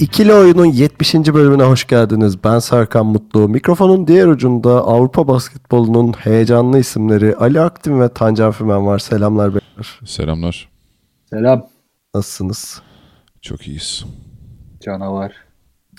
[0.00, 1.14] İkili Oyun'un 70.
[1.14, 2.44] bölümüne hoş geldiniz.
[2.44, 3.48] Ben Serkan Mutlu.
[3.48, 8.98] Mikrofonun diğer ucunda Avrupa basketbolunun heyecanlı isimleri Ali Aktin ve Tancan Fümen var.
[8.98, 10.00] Selamlar beyler.
[10.04, 10.68] Selamlar.
[11.30, 11.66] Selam.
[12.14, 12.82] Nasılsınız?
[13.42, 14.04] Çok iyiyiz.
[14.80, 15.32] Canavar.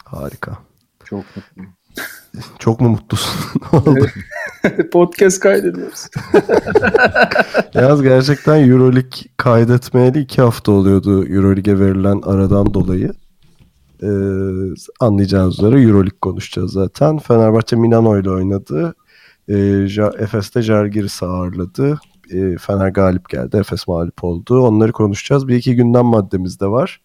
[0.05, 0.57] Harika.
[1.05, 1.73] Çok mutluyum.
[2.59, 3.61] Çok mu mutlusun?
[3.73, 4.07] Ne oldu?
[4.91, 6.07] Podcast kaydediyoruz.
[7.73, 13.13] Yalnız gerçekten Euroleague kaydetmeyeli iki hafta oluyordu Euroleague'e verilen aradan dolayı.
[14.03, 14.07] Ee,
[14.99, 17.17] anlayacağınız üzere Euroleague konuşacağız zaten.
[17.17, 18.95] Fenerbahçe Milano ile oynadı.
[19.49, 19.87] Ee,
[20.19, 21.99] Efes'te Žalgiris'i ağırladı.
[22.31, 23.57] Ee, Fener galip geldi.
[23.57, 24.61] Efes mağlup oldu.
[24.61, 25.47] Onları konuşacağız.
[25.47, 27.01] Bir iki gündem maddemiz de var.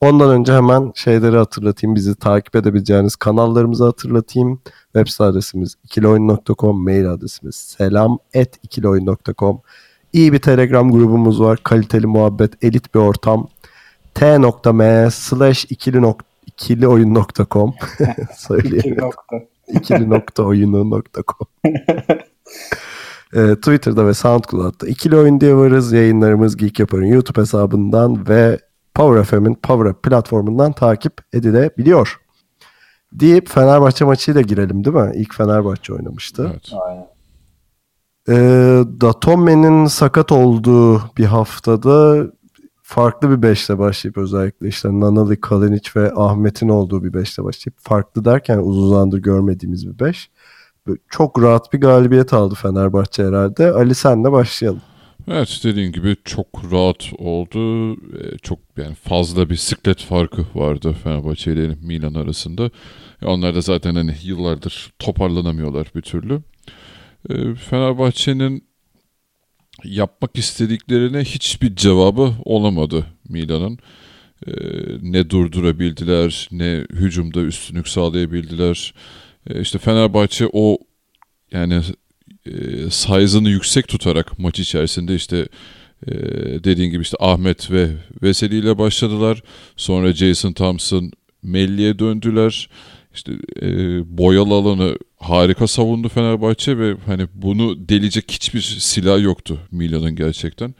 [0.00, 1.94] Ondan önce hemen şeyleri hatırlatayım.
[1.96, 4.60] Bizi takip edebileceğiniz kanallarımızı hatırlatayım.
[4.84, 9.60] Web site adresimiz ikiloyun.com, mail adresimiz selam et ikiloyun.com.
[10.12, 11.58] İyi bir Telegram grubumuz var.
[11.62, 13.48] Kaliteli muhabbet, elit bir ortam.
[14.20, 17.74] t.me slash ikili, nok- ikili oyun.com
[18.36, 18.96] Söyleyeyim.
[18.98, 19.36] nokta.
[19.68, 21.48] ikili nokta oyunu.com
[23.34, 25.92] Ee, Twitter'da ve SoundCloud'da ikili oyun diye varız.
[25.92, 28.58] Yayınlarımız Geek Yapar'ın YouTube hesabından ve
[28.94, 32.20] Power FM'in Power Up platformundan takip edilebiliyor.
[33.12, 35.12] Deyip Fenerbahçe maçıyla girelim değil mi?
[35.14, 36.50] İlk Fenerbahçe oynamıştı.
[36.52, 36.70] Evet.
[36.86, 37.06] Aynen.
[38.28, 42.26] Ee, Datome'nin sakat olduğu bir haftada
[42.86, 48.24] farklı bir beşle başlayıp özellikle işte Nanali, Kalinic ve Ahmet'in olduğu bir beşle başlayıp farklı
[48.24, 50.30] derken uzun zamandır görmediğimiz bir beş.
[51.08, 53.70] Çok rahat bir galibiyet aldı Fenerbahçe herhalde.
[53.70, 54.80] Ali senle başlayalım.
[55.28, 57.92] Evet dediğin gibi çok rahat oldu.
[57.94, 62.70] Ee, Çok yani fazla bir siklet farkı vardı Fenerbahçe ile Milan arasında.
[63.22, 66.42] E, Onlar da zaten hani yıllardır toparlanamıyorlar bir türlü.
[67.30, 68.64] Ee, Fenerbahçe'nin
[69.84, 73.78] yapmak istediklerine hiçbir cevabı olamadı Milan'ın.
[74.46, 74.52] Ee,
[75.02, 78.94] ne durdurabildiler, ne hücumda üstünlük sağlayabildiler.
[79.50, 80.78] Ee, işte Fenerbahçe o
[81.52, 81.82] yani
[82.46, 82.50] e,
[82.90, 85.48] size'ını yüksek tutarak maç içerisinde işte
[86.06, 86.12] e,
[86.64, 87.88] dediğin gibi işte Ahmet ve
[88.22, 89.42] Veseli ile başladılar.
[89.76, 91.10] Sonra Jason Thompson
[91.42, 92.68] Melli'ye döndüler.
[93.16, 93.32] İşte
[93.62, 93.68] e,
[94.18, 100.74] boyalı alanı harika savundu Fenerbahçe ve hani bunu delecek hiçbir silah yoktu Milan'ın gerçekten.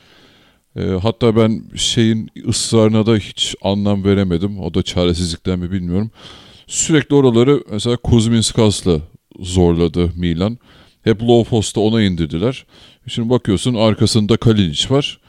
[0.77, 4.61] E, hatta ben şeyin ısrarına da hiç anlam veremedim.
[4.61, 6.11] O da çaresizlikten mi bilmiyorum.
[6.67, 9.01] Sürekli oraları mesela Kuzminskas'la
[9.41, 10.59] zorladı Milan.
[11.03, 12.67] Hep low post'a ona indirdiler.
[13.09, 15.21] Şimdi bakıyorsun arkasında Kalinic var.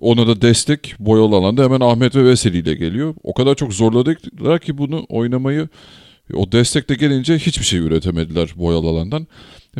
[0.00, 3.14] Ona da destek boyalı alanda hemen Ahmet ve Veseli ile geliyor.
[3.22, 5.68] O kadar çok zorladılar ki bunu oynamayı.
[6.34, 9.26] O destek de gelince hiçbir şey üretemediler boyalı alandan.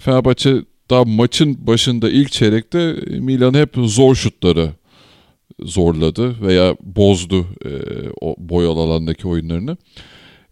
[0.00, 0.56] Fenerbahçe
[0.90, 4.70] daha maçın başında ilk çeyrekte Milan hep zor şutları
[5.62, 7.70] zorladı veya bozdu e,
[8.20, 9.76] o boyalı alandaki oyunlarını.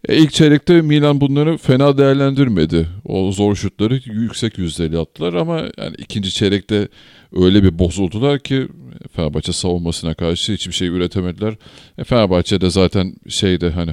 [0.07, 2.87] E, ilk çeyrekte Milan bunları fena değerlendirmedi.
[3.05, 6.87] O zor şutları yüksek yüzdeli attılar ama yani ikinci çeyrekte
[7.35, 8.67] öyle bir bozuldular ki
[9.15, 11.55] Fenerbahçe savunmasına karşı hiçbir şey üretemediler.
[11.97, 13.91] E, Fenerbahçe de zaten şeyde hani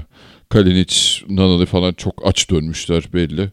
[0.48, 0.96] Kalinic,
[1.28, 3.50] Nanali falan çok aç dönmüşler belli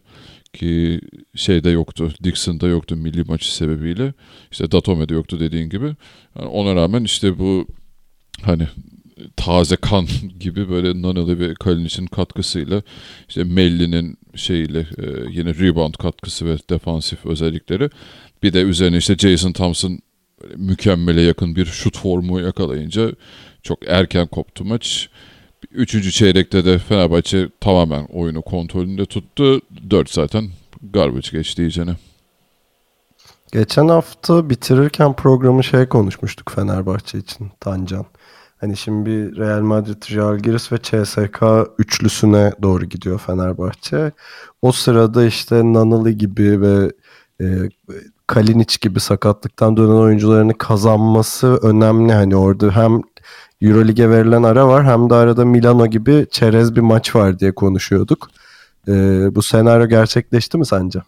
[0.52, 1.00] ki
[1.34, 4.12] şeyde yoktu, Dixon'da yoktu milli maçı sebebiyle.
[4.52, 5.94] İşte Datome'de yoktu dediğin gibi.
[6.38, 7.66] Yani ona rağmen işte bu
[8.42, 8.68] hani
[9.36, 10.06] taze kan
[10.40, 12.82] gibi böyle Nanali ve Kalinic'in katkısıyla
[13.28, 17.90] işte Melli'nin şeyiyle e, yine rebound katkısı ve defansif özellikleri
[18.42, 19.98] bir de üzerine işte Jason Thompson
[20.56, 23.12] mükemmele yakın bir şut formu yakalayınca
[23.62, 25.08] çok erken koptu maç.
[25.70, 29.60] Üçüncü çeyrekte de Fenerbahçe tamamen oyunu kontrolünde tuttu.
[29.90, 30.44] Dört zaten
[30.92, 31.96] garbage geçti iyicene.
[33.52, 38.06] Geçen hafta bitirirken programı şey konuşmuştuk Fenerbahçe için Tancan.
[38.56, 41.42] Hani şimdi bir Real Madrid, Žalgiris ve CSK
[41.78, 44.12] üçlüsüne doğru gidiyor Fenerbahçe.
[44.62, 46.92] O sırada işte Nanali gibi ve
[47.40, 47.46] e,
[48.26, 52.12] Kalinic gibi sakatlıktan dönen oyuncularını kazanması önemli.
[52.12, 53.02] Hani orada hem
[53.64, 58.28] Eurolig'e verilen ara var hem de arada Milano gibi çerez bir maç var diye konuşuyorduk.
[58.88, 58.92] E,
[59.34, 60.98] bu senaryo gerçekleşti mi sence?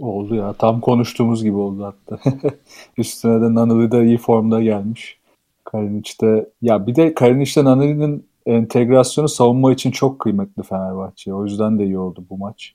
[0.00, 0.52] Oldu ya.
[0.52, 2.30] Tam konuştuğumuz gibi oldu hatta.
[2.98, 5.18] Üstüne de Nanali de iyi formda gelmiş.
[5.64, 11.34] Kalinic de ya bir de Kalinic'le Nanali'nin entegrasyonu savunma için çok kıymetli Fenerbahçe.
[11.34, 12.74] O yüzden de iyi oldu bu maç.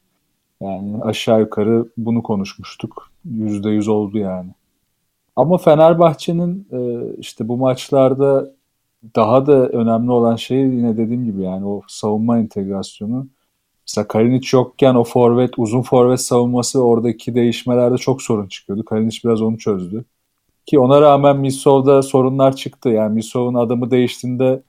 [0.61, 3.11] Yani aşağı yukarı bunu konuşmuştuk.
[3.25, 4.49] Yüzde yüz oldu yani.
[5.35, 6.79] Ama Fenerbahçe'nin e,
[7.17, 8.58] işte bu maçlarda
[9.15, 13.27] daha da önemli olan şey yine dediğim gibi yani o savunma entegrasyonu.
[13.87, 18.85] Mesela Kalinic yokken o forvet, uzun forvet savunması oradaki değişmelerde çok sorun çıkıyordu.
[18.85, 20.05] Kalinic biraz onu çözdü.
[20.65, 22.89] Ki ona rağmen Misov'da sorunlar çıktı.
[22.89, 24.61] Yani Misov'un adamı değiştiğinde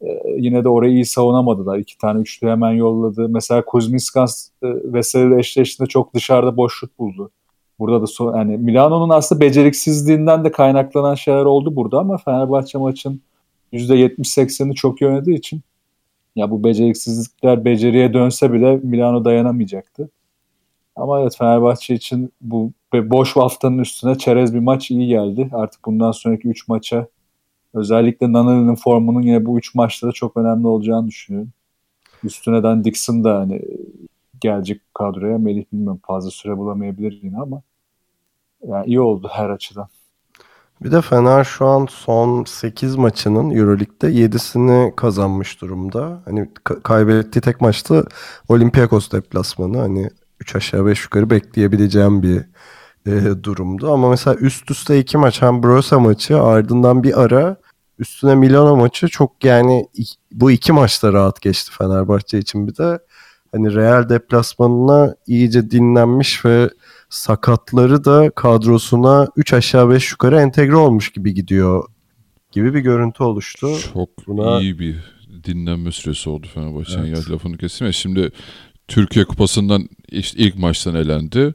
[0.00, 0.06] e,
[0.36, 1.78] yine de orayı iyi savunamadılar.
[1.78, 3.28] İki tane üçlü hemen yolladı.
[3.28, 7.30] Mesela Kuzminskas e, Veseli eşleştiğinde çok dışarıda boşluk buldu.
[7.78, 13.20] Burada da so yani Milano'nun aslında beceriksizliğinden de kaynaklanan şeyler oldu burada ama Fenerbahçe maçın
[13.72, 15.60] %70-80'ini çok iyi için
[16.36, 20.10] ya bu beceriksizlikler beceriye dönse bile Milano dayanamayacaktı.
[20.96, 25.50] Ama evet Fenerbahçe için bu boş haftanın üstüne çerez bir maç iyi geldi.
[25.52, 27.08] Artık bundan sonraki 3 maça
[27.74, 31.50] özellikle Nanali'nin formunun yine bu 3 maçta da çok önemli olacağını düşünüyorum.
[32.24, 33.62] Üstüneden Dixon da hani
[34.40, 35.38] gelecek kadroya.
[35.38, 37.62] Melih bilmiyorum fazla süre bulamayabilir yine ama
[38.68, 39.88] yani iyi oldu her açıdan.
[40.82, 46.22] Bir de Fener şu an son 8 maçının Euroleague'de 7'sini kazanmış durumda.
[46.24, 46.50] Hani
[46.82, 48.04] kaybettiği tek maçta
[48.48, 49.78] Olympiakos deplasmanı.
[49.78, 52.44] Hani 3 aşağı 5 yukarı bekleyebileceğim bir
[53.06, 53.92] e, durumdu.
[53.92, 57.56] Ama mesela üst üste iki maç hem Brosa maçı ardından bir ara
[57.98, 59.86] üstüne Milano maçı çok yani
[60.32, 62.98] bu iki maçta rahat geçti Fenerbahçe için bir de
[63.52, 66.70] hani Real deplasmanına iyice dinlenmiş ve
[67.10, 71.84] sakatları da kadrosuna 3 aşağı 5 yukarı entegre olmuş gibi gidiyor
[72.52, 73.68] gibi bir görüntü oluştu.
[73.92, 74.60] Çok Buna...
[74.60, 74.96] iyi bir
[75.44, 77.28] dinlenme süresi oldu Fenerbahçe'nin evet.
[77.28, 77.92] ya lafını kestim ya.
[77.92, 78.30] Şimdi
[78.88, 81.54] Türkiye Kupası'ndan işte ilk maçtan elendi.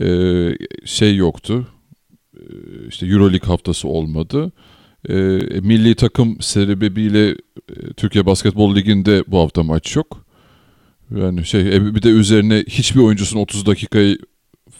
[0.00, 0.50] Ee,
[0.84, 1.66] şey yoktu.
[2.36, 2.40] Ee,
[2.88, 4.52] işte Euroleague haftası olmadı.
[5.08, 5.14] Ee,
[5.60, 10.24] milli takım sebebiyle e, Türkiye Basketbol Ligi'nde bu hafta maç yok.
[11.16, 14.18] Yani şey e, bir de üzerine hiçbir oyuncusun 30 dakikayı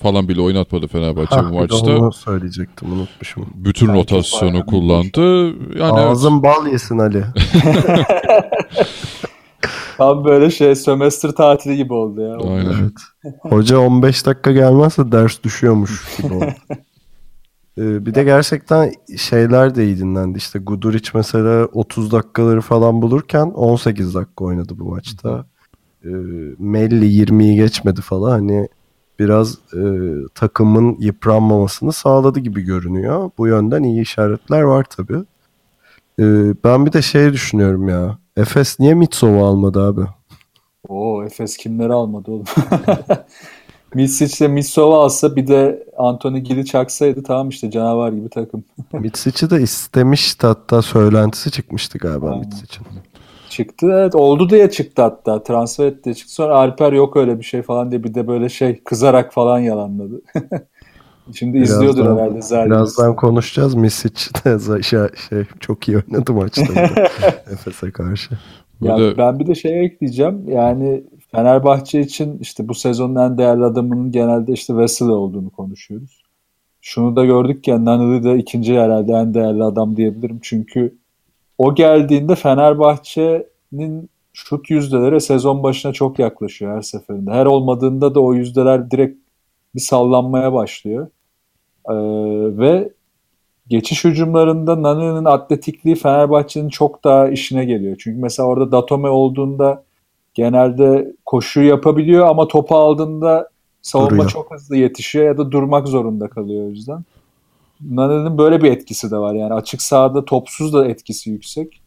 [0.05, 1.97] falan bile oynatmadı Fenerbahçe ha, bu maçta.
[1.97, 3.47] Onu söyleyecektim unutmuşum.
[3.55, 5.47] Bütün Belki rotasyonu kullandı.
[5.79, 6.43] Yani Ağzın evet.
[6.43, 7.25] bal yesin Ali.
[9.97, 12.37] Tam böyle şey sömestr tatili gibi oldu ya.
[12.37, 12.75] Aynen.
[12.81, 12.93] Evet.
[13.41, 16.47] Hoca 15 dakika gelmezse ders düşüyormuş gibi oldu.
[17.79, 20.39] Ee, bir de gerçekten şeyler de iyi dinlendi.
[20.39, 25.47] İşte Guduric mesela 30 dakikaları falan bulurken 18 dakika oynadı bu maçta.
[26.05, 26.09] Ee,
[26.59, 28.31] Melli 20'yi geçmedi falan.
[28.31, 28.69] Hani
[29.19, 29.81] biraz e,
[30.35, 33.31] takımın yıpranmamasını sağladı gibi görünüyor.
[33.39, 35.25] Bu yönden iyi işaretler var tabii.
[36.19, 38.19] Ee, ben bir de şey düşünüyorum ya.
[38.37, 40.01] Efes niye Mitsov'u almadı abi?
[40.89, 42.45] Oo Efes kimleri almadı oğlum?
[43.95, 48.65] Mitsic de Mitsov'u alsa bir de Anthony Gili çaksaydı tamam işte canavar gibi takım.
[48.93, 52.87] Mitsic'i de istemişti hatta söylentisi çıkmıştı galiba Mitsic'in.
[53.55, 57.63] Çıktı evet oldu diye çıktı hatta transfer etti çıktı sonra Alper yok öyle bir şey
[57.63, 60.23] falan diye bir de böyle şey kızarak falan yalanladı.
[61.35, 62.71] Şimdi birazdan, izliyordur herhalde Zerrin.
[62.71, 63.75] Birazdan konuşacağız.
[63.75, 64.15] Misic
[64.45, 66.63] de şey, şey, çok iyi oynadı maçta
[67.53, 68.35] Efes'e karşı.
[68.81, 69.19] Ya Burada...
[69.19, 70.49] Ben bir de şey ekleyeceğim.
[70.49, 76.23] Yani Fenerbahçe için işte bu sezonun en değerli adamının genelde işte Wesley olduğunu konuşuyoruz.
[76.81, 80.39] Şunu da gördük ki Nanili de ikinci herhalde en değerli adam diyebilirim.
[80.43, 80.99] Çünkü
[81.59, 87.31] o geldiğinde Fenerbahçe'nin şut yüzdeleri sezon başına çok yaklaşıyor her seferinde.
[87.31, 89.19] Her olmadığında da o yüzdeler direkt
[89.75, 91.07] bir sallanmaya başlıyor.
[91.89, 91.95] Ee,
[92.59, 92.93] ve
[93.69, 97.97] geçiş hücumlarında Nani'nin atletikliği Fenerbahçe'nin çok daha işine geliyor.
[98.01, 99.85] Çünkü mesela orada Datome olduğunda
[100.35, 103.49] genelde koşu yapabiliyor ama topu aldığında
[103.83, 104.31] savunma Duruyor.
[104.31, 107.05] çok hızlı yetişiyor ya da durmak zorunda kalıyor o yüzden.
[107.81, 109.35] Nani'nin böyle bir etkisi de var.
[109.35, 111.81] Yani açık sahada topsuz da etkisi yüksek.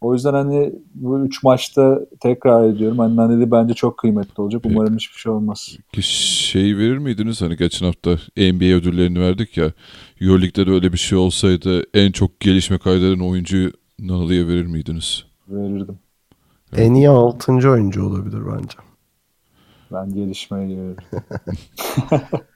[0.00, 2.98] O yüzden hani bu üç maçta tekrar ediyorum.
[2.98, 4.62] Hani Naneli bence çok kıymetli olacak.
[4.64, 5.76] Umarım hiçbir şey olmaz.
[6.00, 7.42] Şey verir miydiniz?
[7.42, 9.72] Hani geçen hafta NBA ödüllerini verdik ya.
[10.20, 15.24] Euroleague'de de öyle bir şey olsaydı en çok gelişme kaydeden oyuncuyu Naneli'ye verir miydiniz?
[15.48, 15.98] Verirdim.
[16.76, 17.52] En iyi 6.
[17.52, 18.78] oyuncu olabilir bence.
[19.92, 21.04] Ben gelişmeye geliyorum.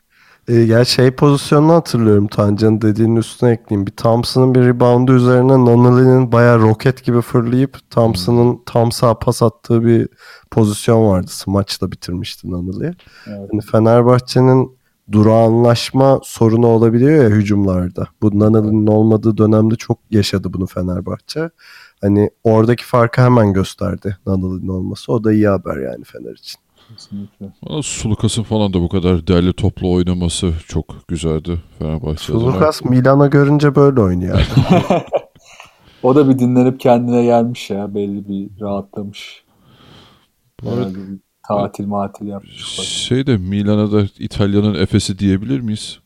[0.49, 3.87] E, ya şey pozisyonunu hatırlıyorum Tancan'ın dediğinin üstüne ekleyeyim.
[3.87, 8.65] Bir Thompson'ın bir reboundu üzerine Nonali'nin bayağı roket gibi fırlayıp Thompson'ın hmm.
[8.67, 10.09] tam sağ pas attığı bir
[10.51, 11.31] pozisyon vardı.
[11.47, 12.95] Maçla bitirmişti Nonali.
[13.27, 13.49] Evet.
[13.53, 14.79] Yani Fenerbahçe'nin
[15.13, 18.07] durağanlaşma sorunu olabiliyor ya hücumlarda.
[18.23, 21.51] Bu Nanali'nin olmadığı dönemde çok yaşadı bunu Fenerbahçe.
[22.01, 25.13] Hani oradaki farkı hemen gösterdi Nanali'nin olması.
[25.13, 26.61] O da iyi haber yani Fener için.
[26.89, 27.47] Kesinlikle.
[27.83, 31.59] Sulukas'ın falan da bu kadar değerli toplu oynaması çok güzeldi
[32.19, 34.41] Sulukas Milan'a görünce böyle oynuyor.
[36.03, 37.95] O da bir dinlenip kendine gelmiş ya.
[37.95, 39.45] Belli bir rahatlamış.
[40.63, 41.19] Herhalde bir
[41.49, 42.65] tatil matil yapmış.
[42.89, 45.99] Şey de Milan'a da İtalya'nın Efes'i diyebilir miyiz?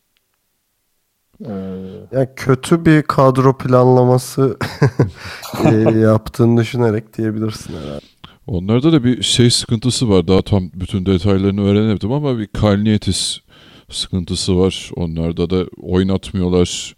[1.45, 1.51] Ee,
[2.11, 4.57] Yani kötü bir kadro planlaması
[5.65, 8.05] e, yaptığını düşünerek diyebilirsin herhalde.
[8.47, 10.27] Onlarda da bir şey sıkıntısı var.
[10.27, 13.39] Daha tam bütün detaylarını öğrenemedim ama bir Kalnietis
[13.91, 14.91] sıkıntısı var.
[14.95, 16.95] Onlarda da oynatmıyorlar.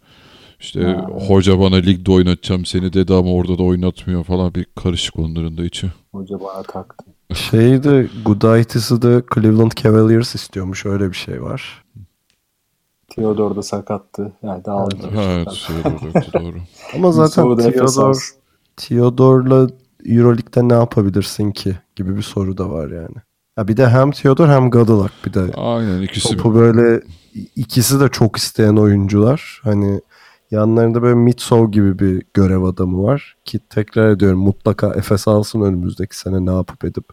[0.59, 1.07] İşte Ha.
[1.27, 5.65] hoca bana ligde oynatacağım seni dedi ama orada da oynatmıyor falan bir karışık onların da
[5.65, 5.87] içi.
[6.11, 7.05] hoca bana taktı.
[7.33, 10.85] Şeyi de Gudaitis'i de Cleveland Cavaliers istiyormuş.
[10.85, 11.83] Öyle bir şey var.
[13.09, 14.33] Theodore da sakattı.
[14.43, 14.95] Yani dağıldı.
[15.15, 16.57] Evet şey doğru, doğru.
[16.95, 18.17] Ama zaten Theodore.
[18.77, 19.67] Theodore'la
[20.05, 23.15] Euroleague'de ne yapabilirsin ki gibi bir soru da var yani.
[23.55, 27.01] Ha bir de hem Theodore hem Gadolak bir de Aynen ikisi topu böyle
[27.55, 29.61] ikisi de çok isteyen oyuncular.
[29.63, 30.01] Hani
[30.51, 36.17] yanlarında böyle Mitsov gibi bir görev adamı var ki tekrar ediyorum mutlaka Efes alsın önümüzdeki
[36.17, 37.05] sene ne yapıp edip.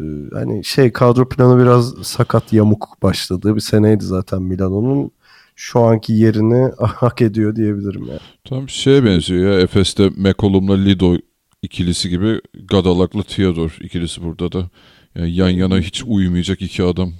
[0.00, 5.10] Ee, hani şey kadro planı biraz sakat yamuk başladığı bir seneydi zaten Milano'nun.
[5.56, 8.20] Şu anki yerini hak ediyor diyebilirim yani.
[8.44, 9.60] Tam şeye benziyor ya.
[9.60, 11.16] Efes'te McCollum'la Lido
[11.62, 14.70] ikilisi gibi Gadalak'la Theodor ikilisi burada da.
[15.14, 17.12] Yani yan yana hiç uyumayacak iki adam.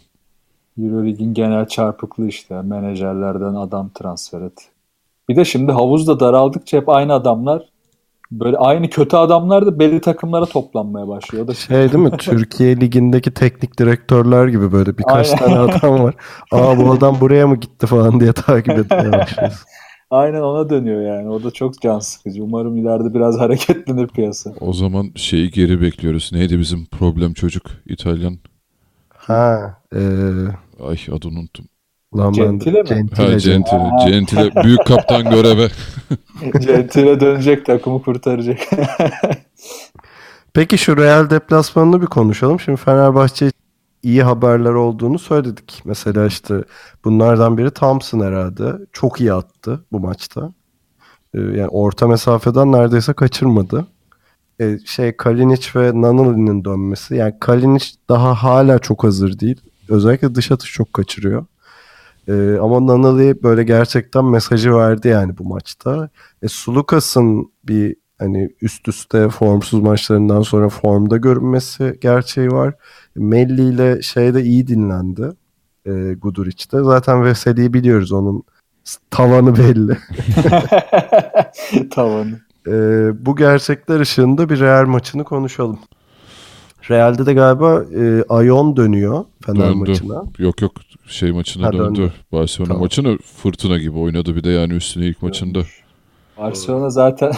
[0.79, 2.63] Euroleague'in genel çarpıklığı işte.
[2.63, 4.69] Menajerlerden adam transfer et.
[5.29, 7.63] Bir de şimdi havuz da daraldıkça hep aynı adamlar
[8.33, 11.45] böyle aynı kötü adamlar da belli takımlara toplanmaya başlıyor.
[11.45, 12.11] O da şey, Şey değil mi?
[12.19, 15.39] Türkiye Ligi'ndeki teknik direktörler gibi böyle birkaç Aynen.
[15.39, 16.15] tane adam var.
[16.53, 19.67] Aa bu adam buraya mı gitti falan diye takip etmeye başlıyorsun.
[20.13, 21.29] Aynen ona dönüyor yani.
[21.29, 22.45] O da çok can sıkıcı.
[22.45, 24.53] Umarım ileride biraz hareketlenir piyasa.
[24.61, 26.31] O zaman şeyi geri bekliyoruz.
[26.33, 28.39] Neydi bizim problem çocuk İtalyan?
[29.09, 30.01] Ha, eee
[30.89, 31.65] Ay adını unuttum.
[32.17, 32.89] lan ben Gentile mi?
[32.89, 33.53] Gentile, Ha Gentile.
[33.55, 34.11] Gentile.
[34.11, 35.69] Gentile büyük kaptan göreve.
[36.67, 38.59] Gentile dönecek takımı kurtaracak.
[40.55, 42.61] Peki şu Real deplasmanını bir konuşalım.
[42.61, 43.51] Şimdi Fenerbahçe
[44.03, 45.83] iyi haberler olduğunu söyledik.
[45.85, 46.65] Mesela işte
[47.05, 48.73] bunlardan biri Thompson herhalde.
[48.93, 50.53] Çok iyi attı bu maçta.
[51.35, 53.87] Ee, yani orta mesafeden neredeyse kaçırmadı.
[54.61, 57.15] Ee, şey Kalinic ve Nanoli'nin dönmesi.
[57.17, 59.61] Yani Kalinic daha hala çok hazır değil.
[59.89, 61.47] Özellikle dış atış çok kaçırıyor.
[62.29, 66.11] Ee, ama Nanoli böyle gerçekten mesajı verdi yani bu maçta.
[66.43, 72.75] E, Sulukas'ın bir hani üst üste formsuz maçlarından sonra formda görünmesi gerçeği var.
[73.17, 75.29] Melli ile şeyde iyi dinlendi.
[75.87, 76.83] E, Guduric'te.
[76.83, 78.43] Zaten Veseli'yi biliyoruz onun
[79.11, 79.99] tavanı belli.
[81.91, 82.41] Tavanı.
[82.67, 82.73] E,
[83.27, 85.79] bu gerçekler ışığında bir Real maçını konuşalım.
[86.91, 89.75] Real'de de galiba e, Ayon dönüyor Fener Döndü.
[89.91, 90.25] maçına.
[90.39, 90.73] Yok yok
[91.07, 92.01] şey maçına Ha, döndü.
[92.01, 92.13] döndü.
[92.33, 92.83] Barcelona Tamam.
[92.83, 95.59] maçını fırtına gibi oynadı bir de yani üstüne ilk maçında.
[96.39, 97.33] Barcelona zaten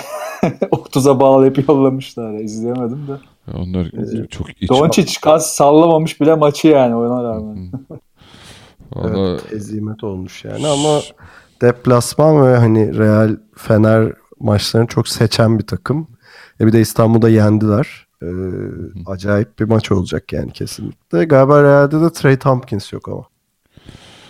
[0.72, 2.32] 30'a bağlayıp yollamışlar.
[2.32, 2.40] ya.
[2.40, 3.12] İzleyemedim de.
[3.12, 3.90] Ya Onlar
[4.30, 4.70] çok iç.
[4.70, 7.70] Doncic kas sallamamış bile maçı yani ona rağmen.
[8.94, 11.00] Valla Evet, hezimet olmuş yani ama
[11.62, 16.08] deplasman ve hani Real Fener maçlarını çok seçen bir takım.
[16.60, 18.06] E bir de İstanbul'da yendiler.
[18.22, 18.26] Ee,
[19.06, 21.24] acayip bir maç olacak yani kesinlikle.
[21.24, 23.24] Galiba Real'de de Trey Tompkins yok ama.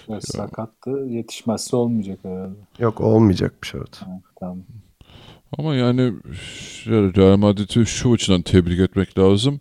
[0.08, 0.90] Evet, sakattı.
[0.90, 2.54] Yetişmezse olmayacak herhalde.
[2.78, 3.96] Yok olmayacakmış evet.
[3.96, 4.58] Ha, tamam.
[5.58, 6.12] Ama yani
[6.86, 9.58] Real Madrid'i şu açıdan tebrik etmek lazım.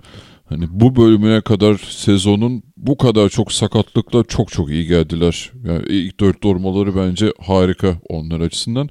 [0.49, 5.51] Hani bu bölümüne kadar sezonun bu kadar çok sakatlıkla çok çok iyi geldiler.
[5.67, 8.89] Yani ilk dört durmaları bence harika onlar açısından.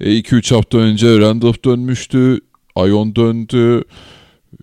[0.00, 2.40] 2-3 hafta önce Randolph dönmüştü.
[2.74, 3.84] Ayon döndü.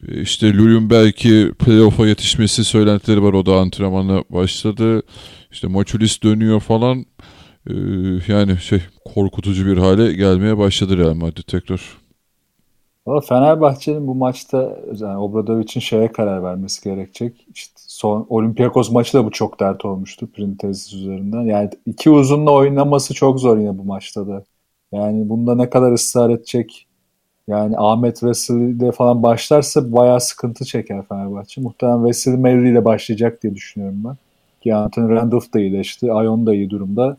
[0.08, 3.34] E, İşte Lulun belki playoff'a yetişmesi söylentileri var.
[3.34, 5.04] O da antrenmana başladı.
[5.52, 7.06] İşte Maçulis dönüyor falan.
[7.70, 7.74] Ee,
[8.28, 8.82] yani şey
[9.14, 11.82] korkutucu bir hale gelmeye başladı Real Madrid tekrar.
[13.08, 17.48] Valla Fenerbahçe'nin bu maçta yani Obradovic'in şeye karar vermesi gerekecek.
[17.56, 21.42] İşte son Olympiakos maçı da bu çok dert olmuştu Printezis üzerinden.
[21.42, 24.44] Yani iki uzunla oynaması çok zor yine bu maçta da.
[24.92, 26.88] Yani bunda ne kadar ısrar edecek
[27.48, 31.62] yani Ahmet Veseli'de falan başlarsa bayağı sıkıntı çeker Fenerbahçe.
[31.62, 34.18] Muhtemelen Veseli Melli ile başlayacak diye düşünüyorum ben.
[34.62, 36.12] Ki Anthony Randolph da iyileşti.
[36.12, 37.18] Ayon da iyi durumda.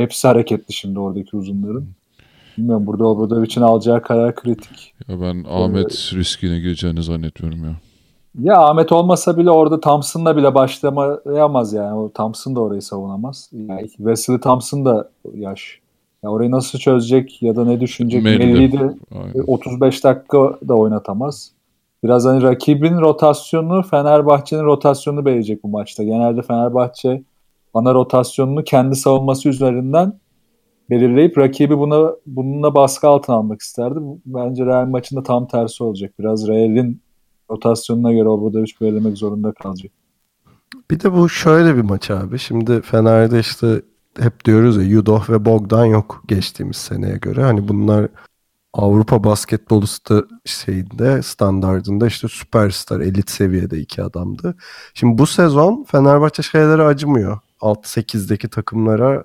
[0.00, 1.86] Hepsi hareketli şimdi oradaki uzunların.
[2.58, 4.94] Bilmiyorum burada Obradovic'in alacağı karar kritik.
[5.08, 7.76] Ya ben Ahmet riskine gireceğini zannetmiyorum ya.
[8.40, 11.94] Ya Ahmet olmasa bile orada Thompson'la bile başlamayamaz yani.
[11.94, 13.50] O Thompson da orayı savunamaz.
[13.52, 15.80] Yani Wesley Thompson da yaş.
[16.22, 18.22] Ya orayı nasıl çözecek ya da ne düşünecek?
[18.22, 19.44] Melli'yi de Aynen.
[19.46, 21.52] 35 dakika da oynatamaz.
[22.04, 26.02] Biraz hani rakibin rotasyonu Fenerbahçe'nin rotasyonunu belirleyecek bu maçta.
[26.02, 27.22] Genelde Fenerbahçe
[27.74, 30.20] ana rotasyonunu kendi savunması üzerinden
[30.90, 33.98] belirleyip rakibi buna bununla baskı altına almak isterdi.
[34.26, 36.14] Bence Real maçında tam tersi olacak.
[36.18, 37.02] Biraz Real'in
[37.50, 39.92] rotasyonuna göre Obradoviç belirlemek zorunda kalacak.
[40.90, 42.38] Bir de bu şöyle bir maç abi.
[42.38, 43.82] Şimdi Fener'de işte
[44.18, 47.42] hep diyoruz ya Yudoh ve Bogdan yok geçtiğimiz seneye göre.
[47.42, 48.08] Hani bunlar
[48.74, 49.84] Avrupa basketbolu
[50.44, 54.56] şeyinde standardında işte süperstar elit seviyede iki adamdı.
[54.94, 57.38] Şimdi bu sezon Fenerbahçe şeylere acımıyor.
[57.62, 59.24] 6-8'deki takımlara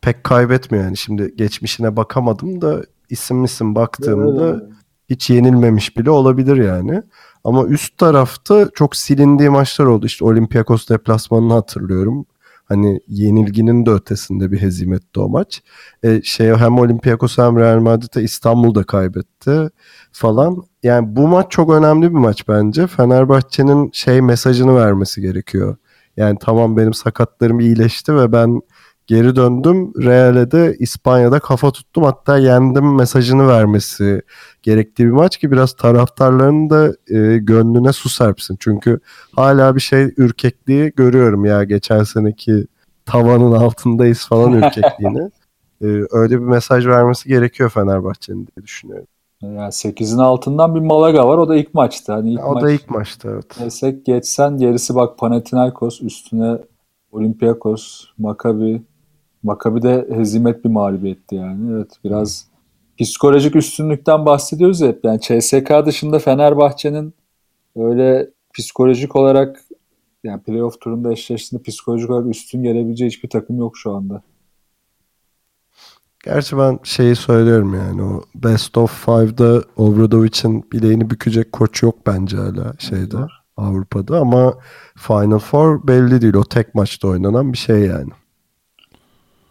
[0.00, 0.96] pek kaybetmiyor yani.
[0.96, 4.62] Şimdi geçmişine bakamadım da isim isim baktığımda Evet.
[5.10, 7.02] hiç yenilmemiş bile olabilir yani.
[7.44, 10.06] Ama üst tarafta çok silindiği maçlar oldu.
[10.06, 12.26] İşte Olympiakos deplasmanını hatırlıyorum.
[12.64, 15.62] Hani yenilginin de ötesinde bir hezimetti o maç.
[16.02, 19.70] E, şey hem Olympiakos hem Real Madrid'e İstanbul'da kaybetti
[20.12, 20.62] falan.
[20.82, 22.86] Yani bu maç çok önemli bir maç bence.
[22.86, 25.76] Fenerbahçe'nin şey mesajını vermesi gerekiyor.
[26.16, 28.60] Yani tamam benim sakatlarım iyileşti ve ben
[29.06, 29.92] geri döndüm.
[30.02, 34.22] Real'e de İspanya'da kafa tuttum hatta yendim mesajını vermesi
[34.62, 38.56] gerektiği bir maç ki biraz taraftarların da e, gönlüne su serpsin.
[38.60, 39.00] Çünkü
[39.36, 42.66] hala bir şey ürkekliği görüyorum ya geçen seneki
[43.06, 45.30] tavanın altındayız falan ürkekliğini.
[45.82, 49.06] E, öyle bir mesaj vermesi gerekiyor Fenerbahçe'nin diye düşünüyorum.
[49.52, 51.38] Yani 8'in altından bir Malaga var.
[51.38, 52.14] O da ilk maçta.
[52.14, 53.60] Hani ilk o maç da ilk maçta evet.
[53.60, 56.58] desek geçsen gerisi bak Panathinaikos üstüne
[57.12, 58.82] Olympiakos, Maccabi.
[59.42, 61.72] Maccabi de hezimet bir mağlubiyetti yani.
[61.72, 62.48] Evet biraz
[63.00, 65.04] psikolojik üstünlükten bahsediyoruz hep.
[65.04, 67.14] Yani CSK dışında Fenerbahçe'nin
[67.76, 69.64] öyle psikolojik olarak
[70.24, 74.22] yani playoff turunda eşleştiğinde psikolojik olarak üstün gelebileceği hiçbir takım yok şu anda.
[76.24, 82.36] Gerçi ben şeyi söylüyorum yani o Best of Five'da Obradovic'in bileğini bükecek koç yok bence
[82.36, 83.16] hala şeyde
[83.56, 84.54] Avrupa'da ama
[84.96, 86.34] Final Four belli değil.
[86.34, 88.10] O tek maçta oynanan bir şey yani.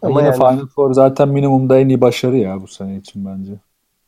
[0.02, 3.52] Ama yine yani- Final Four zaten minimumda en iyi başarı ya bu sene için bence.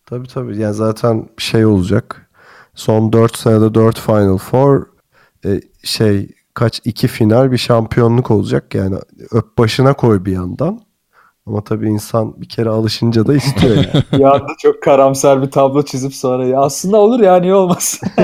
[0.06, 0.58] Tabii tabii.
[0.58, 2.30] Yani zaten şey olacak.
[2.74, 4.86] Son 4 senede 4 Final Four
[5.44, 8.74] e, şey kaç iki final bir şampiyonluk olacak.
[8.74, 8.96] Yani
[9.30, 10.85] öp başına koy bir yandan.
[11.46, 14.04] Ama tabii insan bir kere alışınca da istiyor yani.
[14.12, 18.00] Bir anda çok karamsar bir tablo çizip sonra ya aslında olur ya niye olmaz.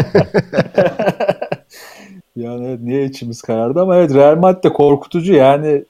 [2.36, 5.84] yani evet, niye içimiz karardı ama evet Real Madrid de korkutucu yani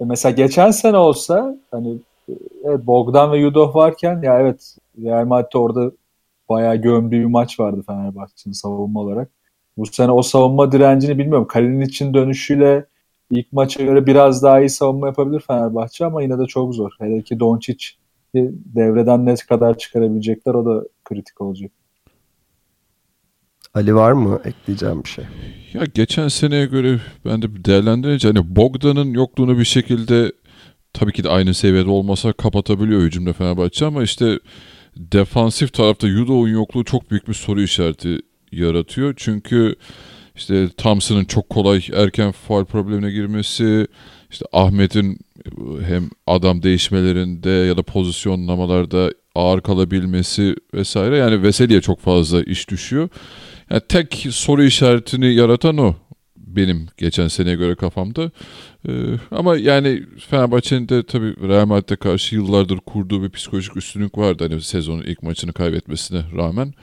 [0.00, 1.96] e, mesela geçen sene olsa hani
[2.28, 2.32] e,
[2.64, 5.92] evet Bogdan ve Yudoh varken ya evet Real Madrid orada
[6.48, 9.28] bayağı gömdüğü bir maç vardı Fenerbahçe'nin savunma olarak.
[9.76, 11.46] Bu sene o savunma direncini bilmiyorum.
[11.46, 12.86] Kalenin için dönüşüyle
[13.30, 16.90] ilk maça göre biraz daha iyi savunma yapabilir Fenerbahçe ama yine de çok zor.
[16.98, 17.86] Hele ki Doncic
[18.34, 21.70] devreden ne kadar çıkarabilecekler o da kritik olacak.
[23.74, 25.24] Ali var mı ekleyeceğim bir şey?
[25.72, 30.32] Ya geçen seneye göre ben de değerlendirince hani Bogdan'ın yokluğunu bir şekilde
[30.92, 34.38] tabii ki de aynı seviyede olmasa kapatabiliyor hücumda Fenerbahçe ama işte
[34.96, 38.18] defansif tarafta Yudo'nun yokluğu çok büyük bir soru işareti
[38.52, 39.14] yaratıyor.
[39.16, 39.76] Çünkü
[40.34, 43.86] işte Thompson'ın çok kolay erken faul problemine girmesi,
[44.30, 45.18] işte Ahmet'in
[45.86, 53.08] hem adam değişmelerinde ya da pozisyonlamalarda ağır kalabilmesi vesaire yani Veseli'ye çok fazla iş düşüyor.
[53.70, 55.94] Yani tek soru işaretini yaratan o
[56.36, 58.30] benim geçen seneye göre kafamda.
[58.88, 58.92] Ee,
[59.30, 64.48] ama yani Fenerbahçe'nin de tabii Real Madrid'e karşı yıllardır kurduğu bir psikolojik üstünlük vardı.
[64.48, 66.74] Hani sezonun ilk maçını kaybetmesine rağmen.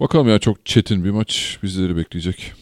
[0.00, 2.52] Bakalım ya çok çetin bir maç bizleri bekleyecek.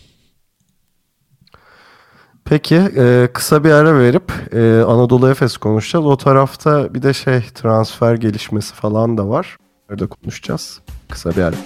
[2.49, 6.07] Peki e, kısa bir ara verip e, Anadolu Efes konuşacağız.
[6.07, 9.57] O tarafta bir de şey transfer gelişmesi falan da var.
[9.91, 10.81] Orada konuşacağız.
[11.11, 11.57] Kısa bir ara.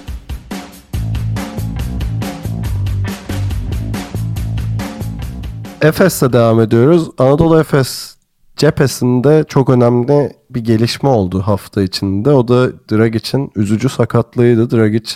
[5.82, 7.10] Efes'le devam ediyoruz.
[7.18, 8.16] Anadolu Efes
[8.56, 12.30] cephesinde çok önemli bir gelişme oldu hafta içinde.
[12.30, 14.70] O da Dragic'in üzücü sakatlığıydı.
[14.70, 15.10] Dragic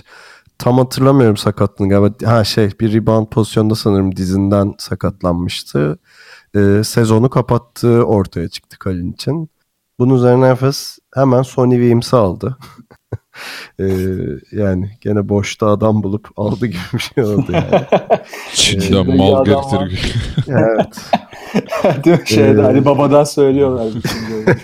[0.59, 2.15] tam hatırlamıyorum sakatlığını galiba.
[2.31, 5.99] Ha şey bir rebound pozisyonda sanırım dizinden sakatlanmıştı.
[6.57, 9.51] Ee, sezonu kapattığı ortaya çıktı Kalin için.
[9.99, 12.57] Bunun üzerine Efes hemen Sony Williams'ı aldı.
[13.81, 13.85] Ee,
[14.53, 17.87] yani gene boşta adam bulup aldı gibi bir şey oldu yani.
[18.53, 20.15] Çin'den Şimdi mal getirir.
[20.49, 20.97] evet.
[22.05, 22.29] Değil mi?
[22.29, 23.87] Şeyde Ee, Ali Baba'dan söylüyorlar.
[23.95, 24.59] bütün böyle.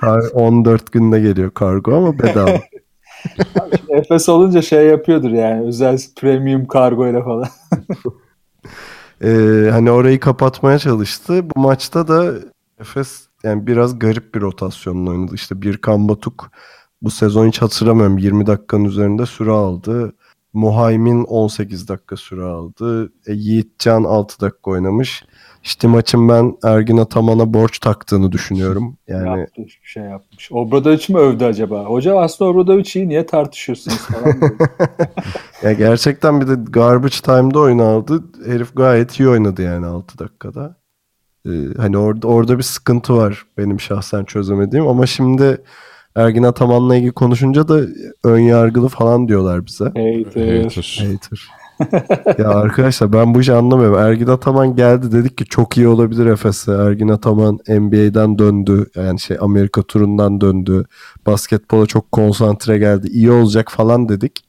[0.00, 2.60] Kar 14 günde geliyor kargo ama bedava.
[3.88, 7.48] Efes olunca şey yapıyordur yani özel premium kargo ile falan.
[9.22, 11.50] Ee, hani orayı kapatmaya çalıştı.
[11.56, 12.34] Bu maçta da
[12.80, 15.34] Efes yani biraz garip bir rotasyonla oynadı.
[15.34, 16.50] İşte Birkan Batuk
[17.02, 20.14] bu sezon hiç hatırlamıyorum 20 dakikanın üzerinde süre aldı.
[20.52, 23.12] Muhaymin 18 dakika süre aldı.
[23.26, 25.24] E, Yiğitcan 6 dakika oynamış.
[25.64, 28.96] İşte maçın ben Ergin Ataman'a borç taktığını düşünüyorum.
[29.08, 30.52] Yani Yaptı, hiçbir şey yapmış.
[30.52, 31.84] Obradoviç mi övdü acaba?
[31.84, 34.36] Hoca aslında Obradoviç iyi niye tartışıyorsunuz falan
[35.62, 38.24] ya gerçekten bir de garbage time'da oyun aldı.
[38.46, 40.76] Herif gayet iyi oynadı yani 6 dakikada.
[41.46, 45.62] Ee, hani orada orada bir sıkıntı var benim şahsen çözemediğim ama şimdi
[46.16, 47.80] Ergin Ataman'la ilgili konuşunca da
[48.24, 49.84] ön yargılı falan diyorlar bize.
[49.84, 50.62] Hater.
[50.62, 51.04] Hater.
[51.06, 51.63] Hater.
[52.38, 53.98] ya arkadaşlar ben bu işi anlamıyorum.
[53.98, 56.72] Ergin Ataman geldi dedik ki çok iyi olabilir Efes'e.
[56.72, 58.90] Ergin Ataman NBA'den döndü.
[58.94, 60.84] Yani şey Amerika turundan döndü.
[61.26, 63.08] Basketbola çok konsantre geldi.
[63.08, 64.44] İyi olacak falan dedik.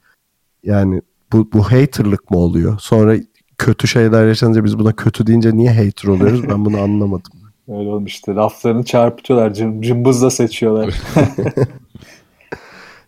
[0.64, 2.78] Yani bu, bu haterlık mı oluyor?
[2.80, 3.16] Sonra
[3.58, 6.48] kötü şeyler yaşanınca biz buna kötü deyince niye hater oluyoruz?
[6.48, 7.32] Ben bunu anlamadım.
[7.68, 8.34] Öyle olmuş işte.
[8.34, 9.54] Laflarını çarpıtıyorlar.
[9.54, 10.94] Cım, cımbızla seçiyorlar.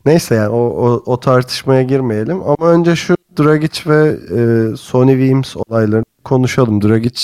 [0.07, 2.43] Neyse yani o, o, o tartışmaya girmeyelim.
[2.43, 6.83] Ama önce şu Dragic ve e, Sonny Weems olaylarını konuşalım.
[6.83, 7.21] Dragic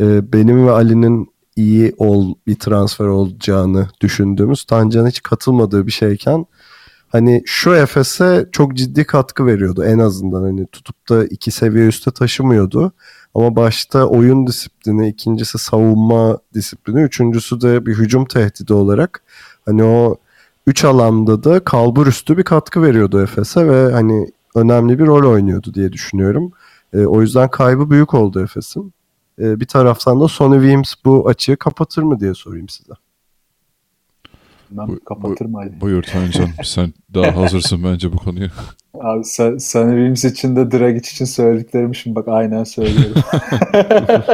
[0.00, 6.46] e, benim ve Ali'nin iyi ol bir transfer olacağını düşündüğümüz Tancan hiç katılmadığı bir şeyken
[7.08, 12.10] hani şu Efes'e çok ciddi katkı veriyordu en azından hani tutup da iki seviye üste
[12.10, 12.92] taşımıyordu.
[13.34, 19.22] Ama başta oyun disiplini, ikincisi savunma disiplini, üçüncüsü de bir hücum tehdidi olarak
[19.66, 20.16] hani o
[20.66, 25.74] üç alanda da kalbur üstü bir katkı veriyordu Efes'e ve hani önemli bir rol oynuyordu
[25.74, 26.52] diye düşünüyorum.
[26.92, 28.92] E, o yüzden kaybı büyük oldu Efes'in.
[29.40, 32.92] E, bir taraftan da Sonny Weems bu açığı kapatır mı diye sorayım size.
[34.70, 35.80] Ben Bu- kapatırım Ali.
[35.80, 36.48] Buyur Tancan.
[36.64, 38.50] Sen daha hazırsın bence bu konuya.
[38.94, 43.22] Abi sen, Sunny Williams için de Dragic için söylediklerimi şimdi bak aynen söylüyorum.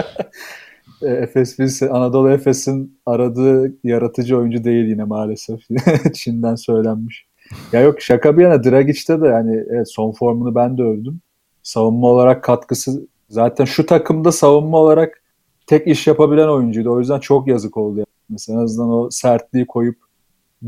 [1.02, 5.60] E, Efes biz Anadolu Efes'in aradığı yaratıcı oyuncu değil yine maalesef.
[6.14, 7.26] Çin'den söylenmiş.
[7.72, 11.20] Ya yok şaka bir yana Dragic'te de yani evet, son formunu ben de övdüm.
[11.62, 15.22] Savunma olarak katkısı zaten şu takımda savunma olarak
[15.66, 16.92] tek iş yapabilen oyuncuydu.
[16.92, 17.98] O yüzden çok yazık oldu.
[17.98, 18.06] Yani.
[18.28, 19.96] Mesela en azından o sertliği koyup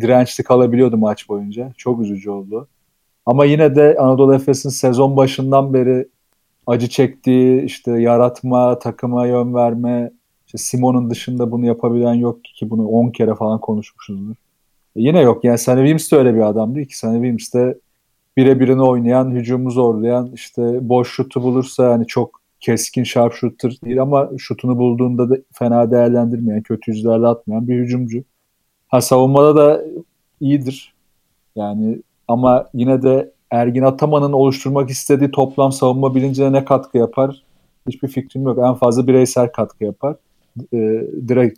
[0.00, 1.72] dirençli kalabiliyordu maç boyunca.
[1.76, 2.68] Çok üzücü oldu.
[3.26, 6.08] Ama yine de Anadolu Efes'in sezon başından beri
[6.66, 10.10] acı çektiği işte yaratma, takıma yön verme,
[10.46, 14.36] işte Simon'un dışında bunu yapabilen yok ki bunu 10 kere falan konuşmuşuzdur.
[14.96, 17.78] E yine yok yani Sunny Williams de öyle bir adamdı ki Sunny Williams de
[18.36, 24.30] birebirini oynayan, hücumu zorlayan, işte boş şutu bulursa yani çok keskin sharp shooter değil ama
[24.38, 28.24] şutunu bulduğunda da fena değerlendirmeyen, kötü yüzlerle atmayan bir hücumcu.
[28.88, 29.84] Ha savunmada da
[30.40, 30.94] iyidir.
[31.56, 37.42] Yani ama yine de Ergin Ataman'ın oluşturmak istediği toplam savunma bilincine ne katkı yapar?
[37.88, 38.58] Hiçbir fikrim yok.
[38.58, 40.16] En fazla bireysel katkı yapar.
[40.72, 40.78] E,
[41.28, 41.52] Drag,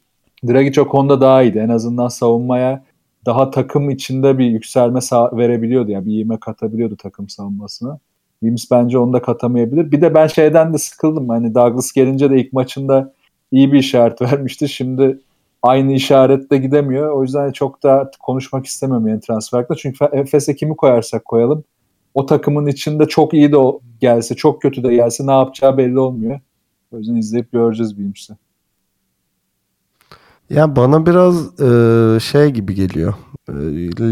[0.47, 1.59] Dragic o konuda daha iyiydi.
[1.59, 2.85] En azından savunmaya
[3.27, 5.91] daha takım içinde bir yükselme verebiliyordu.
[5.91, 7.99] Yani bir iğme katabiliyordu takım savunmasına.
[8.41, 9.93] Wims bence onu da katamayabilir.
[9.93, 11.29] Bir de ben şeyden de sıkıldım.
[11.29, 13.13] Hani Douglas gelince de ilk maçında
[13.53, 14.69] iyi bir işaret vermişti.
[14.69, 15.21] Şimdi
[15.63, 17.13] aynı işaretle gidemiyor.
[17.13, 19.75] O yüzden çok da konuşmak istemiyorum yani transferde.
[19.79, 21.65] Çünkü Efes'e kimi koyarsak koyalım
[22.15, 23.57] o takımın içinde çok iyi de
[24.01, 26.41] gelse, çok kötü de gelse ne yapacağı belli olmuyor.
[26.93, 28.35] O yüzden izleyip göreceğiz Wilms'i.
[30.51, 33.15] Ya bana biraz e, şey gibi geliyor.
[33.49, 33.53] E,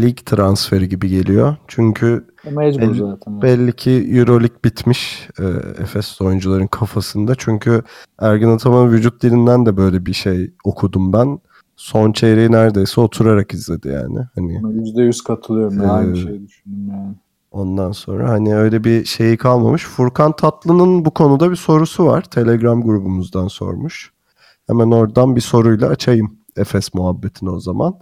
[0.01, 1.55] lig transferi gibi geliyor.
[1.67, 3.41] Çünkü Mecbur Belli- zaten.
[3.41, 5.43] belli ki Euroleague bitmiş e,
[5.81, 7.35] Efes oyuncuların kafasında.
[7.37, 7.81] Çünkü
[8.19, 11.39] Ergin Ataman'ın vücut dilinden de böyle bir şey okudum ben.
[11.75, 14.19] Son çeyreği neredeyse oturarak izledi yani.
[14.35, 15.89] Hani Buna %100 katılıyorum.
[15.91, 17.15] Aynı Ee, şeyi düşündüm yani.
[17.51, 19.85] ondan sonra hani öyle bir şeyi kalmamış.
[19.85, 22.21] Furkan Tatlı'nın bu konuda bir sorusu var.
[22.21, 24.11] Telegram grubumuzdan sormuş.
[24.67, 27.99] Hemen oradan bir soruyla açayım Efes muhabbetini o zaman.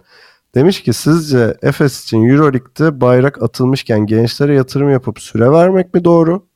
[0.54, 6.46] Demiş ki sizce Efes için Euroleague'de bayrak atılmışken gençlere yatırım yapıp süre vermek mi doğru?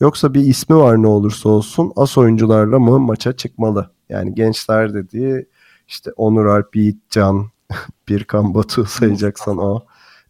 [0.00, 3.90] Yoksa bir ismi var ne olursa olsun as oyuncularla mı maça çıkmalı?
[4.08, 5.46] Yani gençler dediği
[5.88, 7.50] işte Onur Alp, Yiğitcan,
[8.08, 9.84] Birkan Batu sayacaksan o.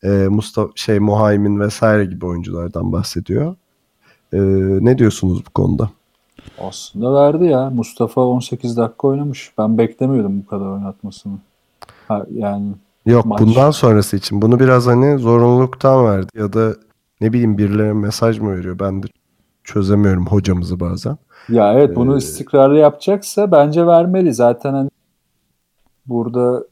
[0.04, 3.56] Ee, Mustafa şey Muhaymin vesaire gibi oyunculardan bahsediyor.
[4.32, 4.38] Ee,
[4.80, 5.90] ne diyorsunuz bu konuda?
[6.60, 7.70] Aslında verdi ya.
[7.70, 9.52] Mustafa 18 dakika oynamış.
[9.58, 11.38] Ben beklemiyordum bu kadar oynatmasını.
[12.08, 12.66] Ha, yani
[13.06, 13.40] Yok Maç.
[13.40, 16.74] bundan sonrası için bunu biraz hani zorunluluktan verdi ya da
[17.20, 19.06] ne bileyim birilerine mesaj mı veriyor ben de
[19.64, 21.16] çözemiyorum hocamızı bazen.
[21.48, 24.34] Ya evet bunu Ee, istikrarlı yapacaksa bence vermeli.
[24.34, 24.90] Zaten hani
[26.06, 26.64] burada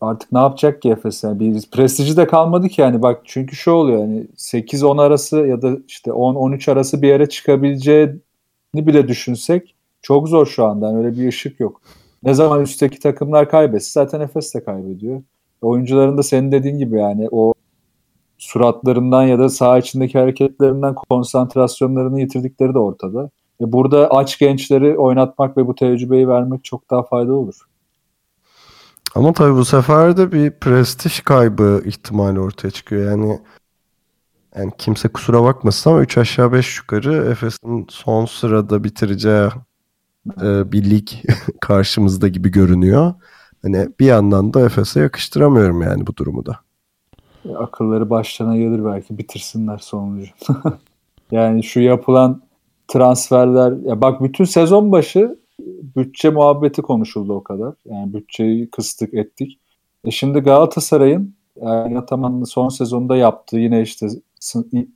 [0.00, 1.24] artık ne yapacak ki Efes?
[1.24, 5.62] Yani bir prestiji de kalmadı ki yani bak çünkü şu oluyor yani 8-10 arası ya
[5.62, 8.12] da işte 10-13 arası bir yere çıkabileceğini
[8.74, 10.86] bile düşünsek çok zor şu anda.
[10.86, 11.80] Yani öyle bir ışık yok.
[12.22, 15.22] Ne zaman üstteki takımlar kaybetse zaten Efes de kaybediyor.
[15.62, 17.54] Oyuncuların da senin dediğin gibi yani o
[18.38, 23.30] suratlarından ya da saha içindeki hareketlerinden konsantrasyonlarını yitirdikleri de ortada.
[23.60, 27.54] E burada aç gençleri oynatmak ve bu tecrübeyi vermek çok daha faydalı olur.
[29.14, 33.10] Ama tabii bu sefer de bir prestij kaybı ihtimali ortaya çıkıyor.
[33.10, 33.38] Yani
[34.56, 39.48] yani kimse kusura bakmasın ama 3 aşağı 5 yukarı Efes'in son sırada bitireceği
[40.42, 41.08] e, bir lig
[41.60, 43.14] karşımızda gibi görünüyor.
[43.62, 46.58] Hani bir yandan da Efes'e yakıştıramıyorum yani bu durumu da.
[47.58, 50.32] Akılları başlarına gelir belki bitirsinler sonucu.
[51.30, 52.42] yani şu yapılan
[52.88, 55.38] transferler ya bak bütün sezon başı
[55.96, 57.74] bütçe muhabbeti konuşuldu o kadar.
[57.84, 59.58] Yani bütçeyi kıstık ettik.
[60.04, 64.06] E şimdi Galatasaray'ın yani Ataman'ın son sezonda yaptığı yine işte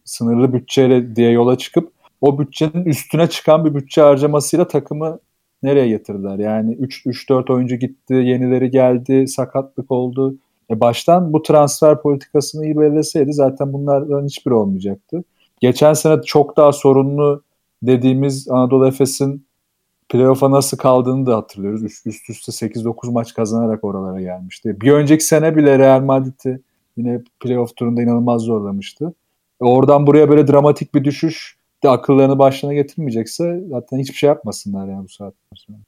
[0.05, 5.19] sınırlı bütçeyle diye yola çıkıp o bütçenin üstüne çıkan bir bütçe harcamasıyla takımı
[5.63, 6.39] nereye getirdiler?
[6.39, 10.37] Yani 3-4 oyuncu gitti, yenileri geldi, sakatlık oldu.
[10.71, 15.25] E baştan bu transfer politikasını iyi belirleseydi zaten bunlardan hiçbir olmayacaktı.
[15.61, 17.43] Geçen sene çok daha sorunlu
[17.83, 19.47] dediğimiz Anadolu Efes'in
[20.09, 21.83] playoff'a nasıl kaldığını da hatırlıyoruz.
[21.83, 24.81] Üst, üst üste 8-9 maç kazanarak oralara gelmişti.
[24.81, 26.61] Bir önceki sene bile Real Madrid'i
[26.97, 29.15] yine playoff turunda inanılmaz zorlamıştı.
[29.62, 34.88] E oradan buraya böyle dramatik bir düşüş de akıllarını başına getirmeyecekse zaten hiçbir şey yapmasınlar
[34.88, 35.79] yani bu saatten sonra.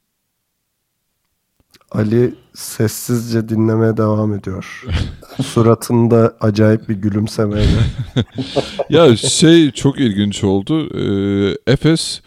[1.92, 4.84] Ali sessizce dinlemeye devam ediyor.
[5.42, 7.80] Suratında acayip bir gülümsemeyle.
[8.90, 10.98] ya şey çok ilginç oldu.
[10.98, 12.20] Ee, Efes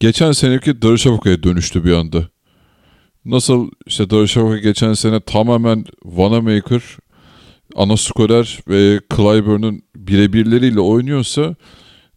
[0.00, 2.28] geçen seneki Darüşşafaka'ya dönüştü bir anda.
[3.24, 6.82] Nasıl işte Darüşşafaka geçen sene tamamen Vanamaker,
[7.76, 11.54] ana skorer ve Clyburn'un birebirleriyle oynuyorsa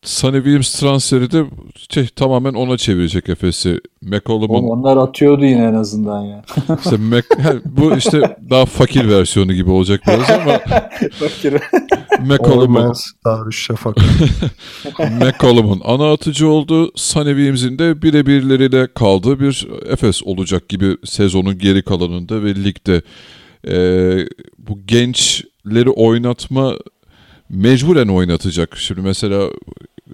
[0.08, 1.46] Sunny Williams transferi de
[1.90, 3.80] şey, tamamen ona çevirecek Efes'i.
[4.02, 4.64] McCollum'un...
[4.64, 6.44] Onlar atıyordu yine en azından ya.
[6.84, 7.26] işte Mac,
[7.66, 10.60] bu işte daha fakir versiyonu gibi olacak biraz ama
[11.20, 11.54] fakir.
[12.20, 12.94] McCollum'un
[13.26, 14.02] Darüşşafaka.
[15.22, 16.92] McCollum'un ana atıcı oldu.
[16.96, 23.02] Sunny Williams'in de birebirleriyle kaldığı bir Efes olacak gibi sezonun geri kalanında ve ligde.
[23.68, 26.74] Ee, bu gençleri oynatma
[27.50, 28.78] mecburen oynatacak.
[28.78, 29.50] Şimdi mesela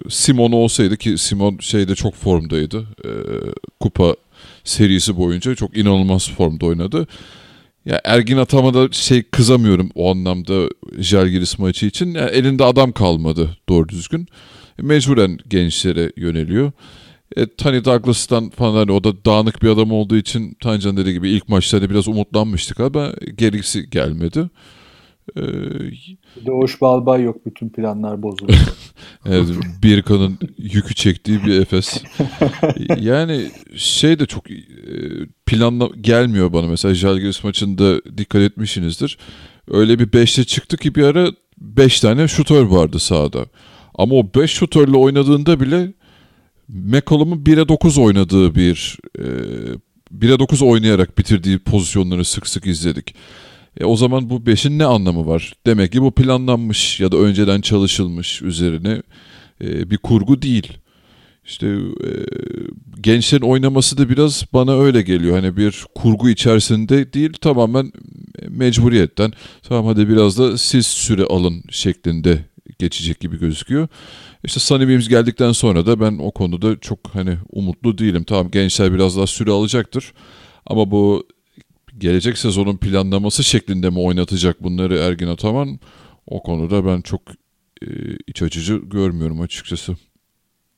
[0.08, 2.86] Simon olsaydı ki Simon şeyde çok formdaydı.
[3.04, 3.10] E,
[3.80, 4.16] kupa
[4.64, 7.06] serisi boyunca çok inanılmaz formda oynadı.
[7.86, 10.68] Ya Ergin Atam'a da şey kızamıyorum o anlamda
[10.98, 12.14] Jalgiris maçı için.
[12.14, 14.28] Yani elinde adam kalmadı doğru düzgün.
[14.78, 16.72] E, mecburen gençlere yöneliyor.
[17.36, 21.30] E, Tony Douglas'tan falan hani o da dağınık bir adam olduğu için Tancan dediği gibi
[21.30, 24.50] ilk maçlarda biraz umutlanmıştık ama gerisi gelmedi.
[25.36, 25.42] Ee,
[26.46, 27.46] Doğuş Balbay yok.
[27.46, 28.52] Bütün planlar bozuldu.
[29.26, 29.46] evet,
[29.82, 32.02] Birkan'ın yükü çektiği bir Efes.
[33.00, 34.56] Yani şey de çok e,
[35.46, 36.66] planla gelmiyor bana.
[36.66, 39.18] Mesela Jalgiris maçında dikkat etmişsinizdir.
[39.68, 43.46] Öyle bir 5'te çıktı ki bir ara 5 tane şutör vardı sahada.
[43.94, 45.92] Ama o 5 şutörle oynadığında bile
[46.68, 49.22] McCollum'un 1'e 9 oynadığı bir e,
[50.18, 53.14] 1'e 9 oynayarak bitirdiği pozisyonları sık sık izledik.
[53.80, 55.52] E, o zaman bu 5'in ne anlamı var?
[55.66, 59.02] Demek ki bu planlanmış ya da önceden çalışılmış üzerine
[59.60, 60.72] e, bir kurgu değil.
[61.46, 62.10] İşte e,
[63.00, 65.36] gençlerin oynaması da biraz bana öyle geliyor.
[65.36, 67.92] Hani bir kurgu içerisinde değil tamamen
[68.48, 69.32] mecburiyetten
[69.62, 72.44] tamam hadi biraz da siz süre alın şeklinde
[72.78, 73.88] geçecek gibi gözüküyor.
[74.44, 78.24] İşte Sunny Williams geldikten sonra da ben o konuda çok hani umutlu değilim.
[78.24, 80.12] Tamam gençler biraz daha süre alacaktır.
[80.66, 81.26] Ama bu
[81.98, 85.78] gelecek sezonun planlaması şeklinde mi oynatacak bunları Ergin Ataman?
[86.26, 87.20] O konuda ben çok
[87.82, 87.86] e,
[88.26, 89.96] iç açıcı görmüyorum açıkçası.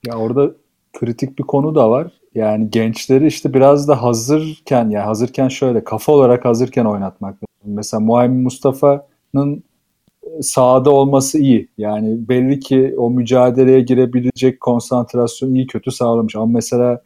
[0.07, 0.52] Ya orada
[0.92, 2.12] kritik bir konu da var.
[2.35, 7.38] Yani gençleri işte biraz da hazırken yani hazırken şöyle kafa olarak hazırken oynatmak.
[7.64, 9.62] Mesela Muhammed Mustafa'nın
[10.22, 11.68] e, sahada olması iyi.
[11.79, 16.37] Yani belli ki o mücadeleye girebilecek konsantrasyon iyi kötü sağlamış.
[16.37, 17.02] Ama mesela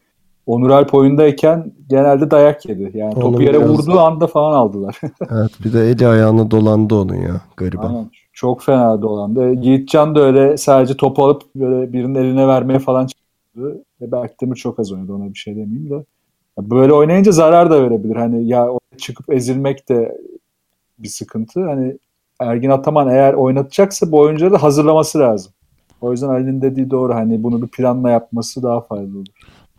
[0.50, 2.90] Onur Alp oyundayken genelde dayak yedi.
[2.94, 4.02] Yani Onu topu yere vurduğu da...
[4.02, 5.00] anda falan aldılar.
[5.30, 7.88] evet bir de eli ayağını dolandı onun ya gariban.
[7.88, 8.10] Aynen.
[8.32, 9.52] Çok fena dolandı.
[9.52, 13.84] Yiğitcan da öyle sadece topu alıp böyle birinin eline vermeye falan çıktı.
[14.00, 16.04] Ve Berk Demir çok az oynadı ona bir şey demeyeyim de.
[16.58, 18.16] Böyle oynayınca zarar da verebilir.
[18.16, 20.18] Hani ya çıkıp ezilmek de
[20.98, 21.64] bir sıkıntı.
[21.64, 21.98] Hani
[22.40, 25.52] Ergin Ataman eğer oynatacaksa bu oyuncuları da hazırlaması lazım.
[26.00, 27.14] O yüzden Ali'nin dediği doğru.
[27.14, 29.26] Hani bunu bir planla yapması daha faydalı olur.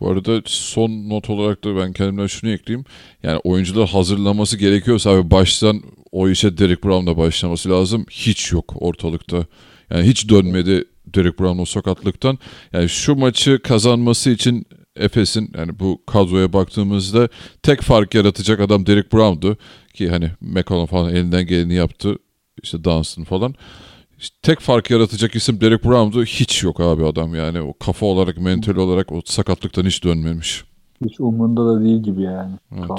[0.02, 2.84] Bu arada son not olarak da ben kendimden şunu ekleyeyim.
[3.22, 8.06] Yani oyuncular hazırlaması gerekiyorsa abi baştan o işe Derek Brown'la başlaması lazım.
[8.10, 9.46] Hiç yok ortalıkta.
[9.90, 12.38] Yani hiç dönmedi Derek Brown o sakatlıktan.
[12.72, 17.28] Yani şu maçı kazanması için Efes'in yani bu kadroya baktığımızda
[17.62, 19.56] tek fark yaratacak adam Derek Brown'du.
[19.94, 22.16] Ki hani McCollum falan elinden geleni yaptı.
[22.62, 23.54] İşte Dunstan falan.
[24.22, 26.24] İşte tek fark yaratacak isim Derek Brown'du.
[26.24, 27.60] Hiç yok abi adam yani.
[27.60, 30.64] O kafa olarak, mental olarak o sakatlıktan hiç dönmemiş.
[31.04, 32.52] Hiç umurunda da değil gibi yani.
[32.78, 32.90] Evet.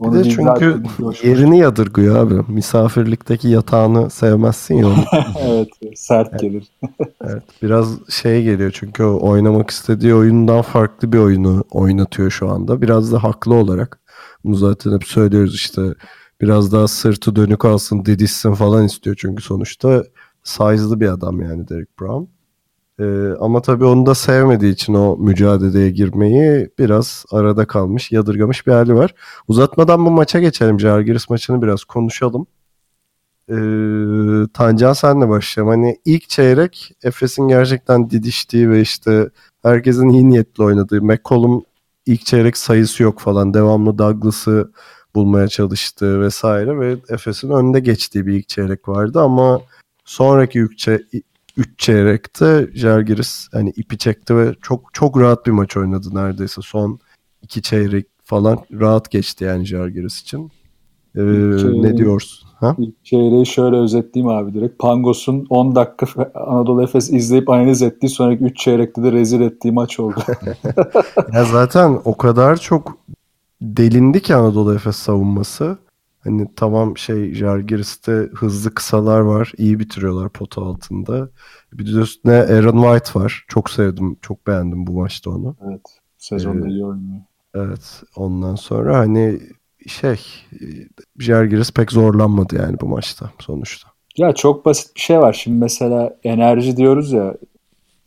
[0.00, 0.82] Bir de çünkü
[1.22, 2.52] yerini yadırgıyor abi.
[2.52, 4.88] Misafirlikteki yatağını sevmezsin ya.
[5.40, 6.64] evet sert gelir.
[7.24, 12.82] Evet, biraz şey geliyor çünkü o oynamak istediği oyundan farklı bir oyunu oynatıyor şu anda.
[12.82, 14.00] Biraz da haklı olarak.
[14.44, 15.82] Bunu zaten hep söylüyoruz işte.
[16.42, 20.04] Biraz daha sırtı dönük alsın, didişsin falan istiyor çünkü sonuçta
[20.44, 22.24] size'lı bir adam yani Derek Brown.
[23.00, 28.72] Ee, ama tabii onu da sevmediği için o mücadeleye girmeyi biraz arada kalmış, yadırgamış bir
[28.72, 29.14] hali var.
[29.48, 30.80] Uzatmadan bu maça geçelim.
[30.80, 32.46] Jargiris maçını biraz konuşalım.
[33.48, 33.54] Ee,
[34.54, 35.74] Tancan senle başlayalım.
[35.74, 39.30] Hani ilk çeyrek Efes'in gerçekten didiştiği ve işte
[39.62, 41.02] herkesin iyi niyetli oynadığı.
[41.02, 41.64] McCollum
[42.06, 43.54] ilk çeyrek sayısı yok falan.
[43.54, 44.72] Devamlı Douglas'ı
[45.14, 49.60] bulmaya çalıştığı vesaire ve Efes'in önde geçtiği bir ilk çeyrek vardı ama
[50.04, 51.22] sonraki üç, çe-
[51.56, 56.60] üç çeyrekte Žalgiris hani ipi çekti ve çok çok rahat bir maç oynadı neredeyse.
[56.64, 56.98] Son
[57.42, 60.50] iki çeyrek falan rahat geçti yani Žalgiris için.
[61.16, 61.22] Ee,
[61.82, 62.48] ne diyorsun?
[62.60, 62.76] Ha?
[62.78, 64.78] İlk çeyreği şöyle özetleyeyim abi direkt.
[64.78, 70.00] Pangos'un 10 dakika Anadolu Efes izleyip analiz ettiği sonraki 3 çeyrekte de rezil ettiği maç
[70.00, 70.20] oldu.
[71.32, 72.98] Ya zaten o kadar çok
[73.62, 75.78] delindi ki Anadolu Efes savunması.
[76.20, 79.52] Hani tamam şey Žalgiris'te hızlı kısalar var.
[79.56, 81.28] iyi bitiriyorlar pota altında.
[81.72, 83.44] Bir de üstüne Aaron White var.
[83.48, 84.16] Çok sevdim.
[84.22, 85.56] Çok beğendim bu maçta onu.
[85.68, 85.80] evet.
[86.18, 87.20] Sezonda iyi oynuyor.
[87.54, 88.02] Evet.
[88.16, 89.40] Ondan sonra hani
[89.86, 90.20] şey
[91.18, 93.88] Žalgiris pek zorlanmadı yani bu maçta sonuçta.
[94.16, 95.32] Ya çok basit bir şey var.
[95.32, 97.34] Şimdi mesela enerji diyoruz ya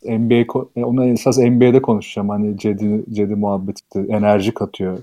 [0.04, 0.44] NBA
[0.76, 2.28] onu esas NBA'de konuşacağım.
[2.28, 4.98] Hani Cedi, Cedi muhabbeti enerji katıyor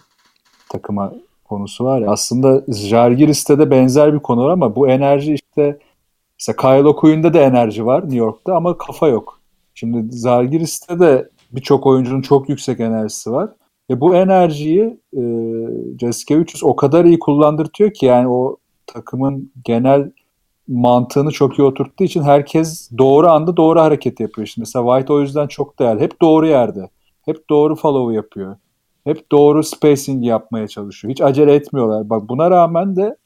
[0.73, 2.11] takıma konusu var ya.
[2.11, 5.79] Aslında Žalgiris'te de benzer bir konu var ama bu enerji işte
[6.39, 9.39] mesela Kyle O'Quinn'de de enerji var New York'ta ama kafa yok.
[9.73, 13.49] Şimdi Žalgiris'te de birçok oyuncunun çok yüksek enerjisi var.
[13.89, 15.21] Ve bu enerjiyi e,
[15.99, 18.57] Jaskevicius o kadar iyi kullandırtıyor ki yani o
[18.87, 20.11] takımın genel
[20.67, 24.47] mantığını çok iyi oturttuğu için herkes doğru anda doğru hareket yapıyor.
[24.47, 26.01] Şimdi mesela White o yüzden çok değerli.
[26.01, 26.89] Hep doğru yerde.
[27.21, 28.55] Hep doğru follow yapıyor.
[29.03, 31.11] Hep doğru spacing yapmaya çalışıyor.
[31.11, 32.09] Hiç acele etmiyorlar.
[32.09, 33.17] Bak buna rağmen de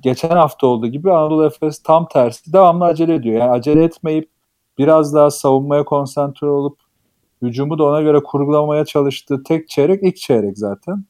[0.00, 3.40] geçen hafta olduğu gibi Anadolu Efes tam tersi devamlı acele ediyor.
[3.40, 4.28] Yani acele etmeyip
[4.78, 6.78] biraz daha savunmaya konsantre olup
[7.42, 11.04] hücumu da ona göre kurgulamaya çalıştığı tek çeyrek ilk çeyrek zaten.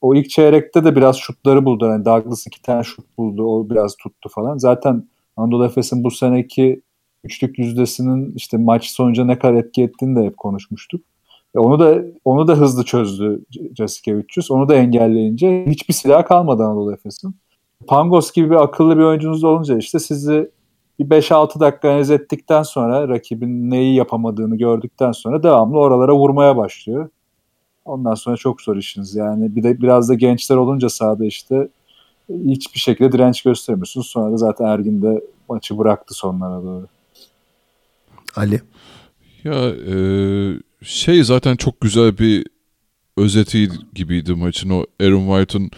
[0.00, 1.86] O ilk çeyrekte de biraz şutları buldu.
[1.86, 3.44] Yani Douglas iki tane şut buldu.
[3.44, 4.58] O biraz tuttu falan.
[4.58, 6.82] Zaten Anadolu Efes'in bu seneki
[7.24, 11.00] üçlük yüzdesinin işte maç sonucu ne kadar etki ettiğini de hep konuşmuştuk.
[11.54, 13.40] E onu da onu da hızlı çözdü
[13.76, 14.50] Jessica 300.
[14.50, 17.36] Onu da engelleyince hiçbir silah kalmadı Anadolu Efes'in.
[17.86, 20.50] Pangos gibi bir akıllı bir oyuncunuz olunca işte sizi
[20.98, 27.08] bir 5-6 dakika analiz ettikten sonra rakibin neyi yapamadığını gördükten sonra devamlı oralara vurmaya başlıyor.
[27.84, 29.14] Ondan sonra çok zor işiniz.
[29.14, 31.68] Yani bir de biraz da gençler olunca sahada işte
[32.46, 34.06] hiçbir şekilde direnç göstermiyorsunuz.
[34.06, 36.86] Sonra da zaten Ergin de maçı bıraktı sonlara doğru.
[38.36, 38.60] Ali.
[39.44, 39.94] Ya e,
[40.82, 42.46] şey zaten çok güzel bir
[43.16, 44.70] özeti gibiydi maçın.
[44.70, 45.70] O Aaron White'ın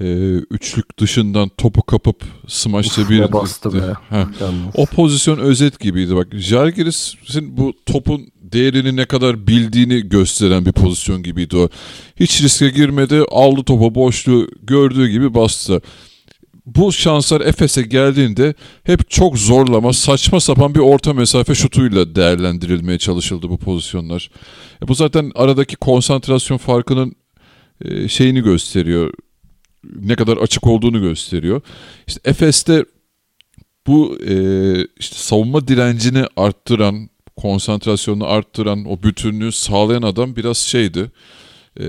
[0.00, 3.32] e, üçlük dışından topu kapıp smaçla bir...
[3.32, 3.92] bastı be.
[4.08, 4.28] Ha.
[4.74, 6.28] O pozisyon özet gibiydi bak.
[6.32, 11.68] Jalgiris'in bu topun değerini ne kadar bildiğini gösteren bir pozisyon gibiydi o.
[12.16, 13.22] Hiç riske girmedi.
[13.30, 15.82] Aldı topa boşluğu gördüğü gibi bastı.
[16.66, 23.48] Bu şanslar Efes'e geldiğinde hep çok zorlama, saçma sapan bir orta mesafe şutuyla değerlendirilmeye çalışıldı
[23.48, 24.30] bu pozisyonlar.
[24.82, 27.14] E bu zaten aradaki konsantrasyon farkının
[27.84, 29.12] e, şeyini gösteriyor.
[29.84, 31.60] Ne kadar açık olduğunu gösteriyor.
[32.06, 32.84] İşte Efes'te
[33.86, 34.34] bu e,
[34.98, 41.10] işte savunma direncini arttıran, konsantrasyonunu arttıran, o bütünlüğü sağlayan adam biraz şeydi.
[41.76, 41.84] E,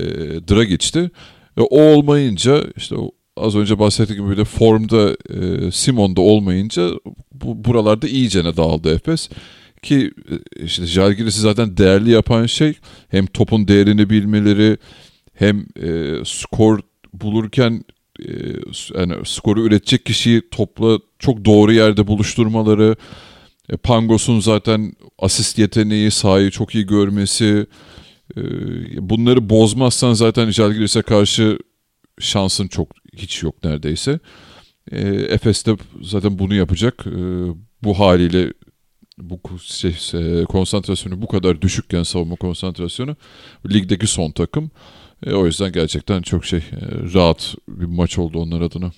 [0.49, 1.11] Dragic'ti.
[1.57, 6.89] Ve o olmayınca işte o az önce bahsettiğim gibi de formda e, Simon'da olmayınca
[7.31, 9.29] bu buralarda iyicene dağıldı Efes.
[9.81, 12.73] Ki e, işte Jalgiris'i zaten değerli yapan şey
[13.07, 14.77] hem topun değerini bilmeleri
[15.33, 16.79] hem e, skor
[17.13, 17.83] bulurken
[18.19, 18.31] e,
[18.97, 22.95] yani skoru üretecek kişiyi topla çok doğru yerde buluşturmaları,
[23.69, 27.67] e, Pangos'un zaten asist yeteneği, sahayı çok iyi görmesi,
[28.37, 28.41] e,
[29.09, 31.59] bunları bozmazsan zaten Jalgiris'e karşı
[32.19, 34.19] şansın çok hiç yok neredeyse.
[34.91, 37.07] E, Efes de zaten bunu yapacak.
[37.07, 37.11] E,
[37.83, 38.53] bu haliyle
[39.17, 43.15] bu şey, e, konsantrasyonu bu kadar düşükken savunma konsantrasyonu
[43.71, 44.71] ligdeki son takım.
[45.25, 48.91] E, o yüzden gerçekten çok şey e, rahat bir maç oldu onlar adına.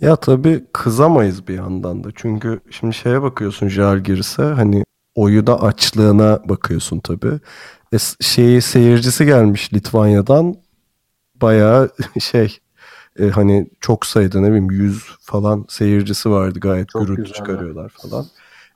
[0.00, 2.08] Ya tabii kızamayız bir yandan da.
[2.14, 4.84] Çünkü şimdi şeye bakıyorsun Jalgiris'e hani
[5.14, 7.40] oyuna açlığına bakıyorsun tabii.
[7.92, 10.54] E, şeyi seyircisi gelmiş Litvanya'dan
[11.34, 11.90] bayağı
[12.20, 12.58] şey
[13.18, 17.88] e, hani çok sayıda ne bileyim 100 falan seyircisi vardı gayet Çok gürültü güzel, çıkarıyorlar
[17.88, 18.26] falan.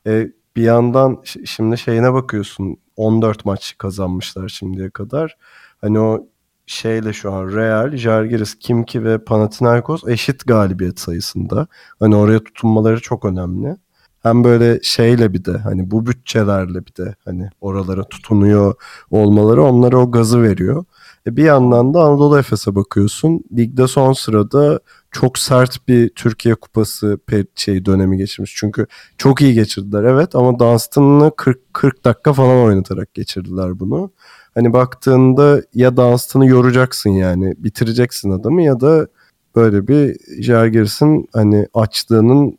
[0.07, 5.37] E, bir yandan şimdi şeyine bakıyorsun 14 maç kazanmışlar şimdiye kadar.
[5.81, 6.27] Hani o
[6.67, 11.67] şeyle şu an Real, Žalgiris, Kimki ve Panathinaikos eşit galibiyet sayısında.
[12.01, 13.77] Hani oraya tutunmaları çok önemli.
[14.23, 18.75] Hem böyle şeyle bir de hani bu bütçelerle bir de hani oralara tutunuyor
[19.11, 20.85] olmaları onlara o gazı veriyor.
[21.27, 23.45] E bir yandan da Anadolu Efes'e bakıyorsun.
[23.57, 27.19] Ligde son sırada çok sert bir Türkiye Kupası
[27.55, 28.55] şey dönemi geçirmiş.
[28.57, 28.87] Çünkü
[29.19, 34.11] çok iyi geçirdiler evet ama Dunstan'ı 40 40 dakika falan oynatarak geçirdiler bunu.
[34.55, 39.09] Hani baktığında ya Dunstan'ı yoracaksın yani bitireceksin adamı ya da
[39.57, 42.59] böyle bir Jalgiris'in hani açlığının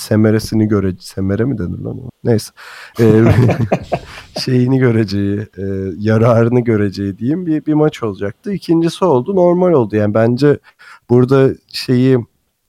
[0.00, 2.10] semeresini göre semere mi denir lan o?
[2.24, 2.52] Neyse.
[3.00, 3.24] Ee,
[4.40, 5.64] şeyini göreceği, e,
[5.98, 8.52] yararını göreceği diyeyim bir, bir maç olacaktı.
[8.52, 9.36] İkincisi oldu.
[9.36, 9.96] Normal oldu.
[9.96, 10.58] Yani bence
[11.10, 12.18] burada şeyi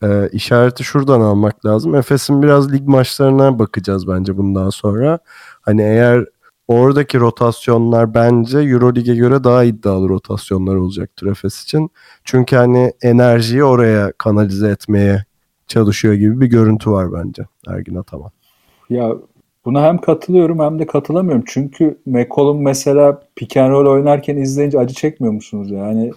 [0.04, 1.96] e, işareti şuradan almak lazım.
[1.96, 5.20] Efes'in biraz lig maçlarına bakacağız bence bundan sonra.
[5.62, 6.26] Hani eğer
[6.68, 11.90] oradaki rotasyonlar bence Eurolig'e göre daha iddialı rotasyonlar olacaktır Efes için.
[12.24, 15.26] Çünkü hani enerjiyi oraya kanalize etmeye
[15.72, 18.32] çalışıyor gibi bir görüntü var bence Ergin Ataman.
[18.90, 19.12] Ya
[19.66, 21.44] buna hem katılıyorum hem de katılamıyorum.
[21.48, 26.12] Çünkü McCollum mesela pick and roll oynarken izleyince acı çekmiyor musunuz yani?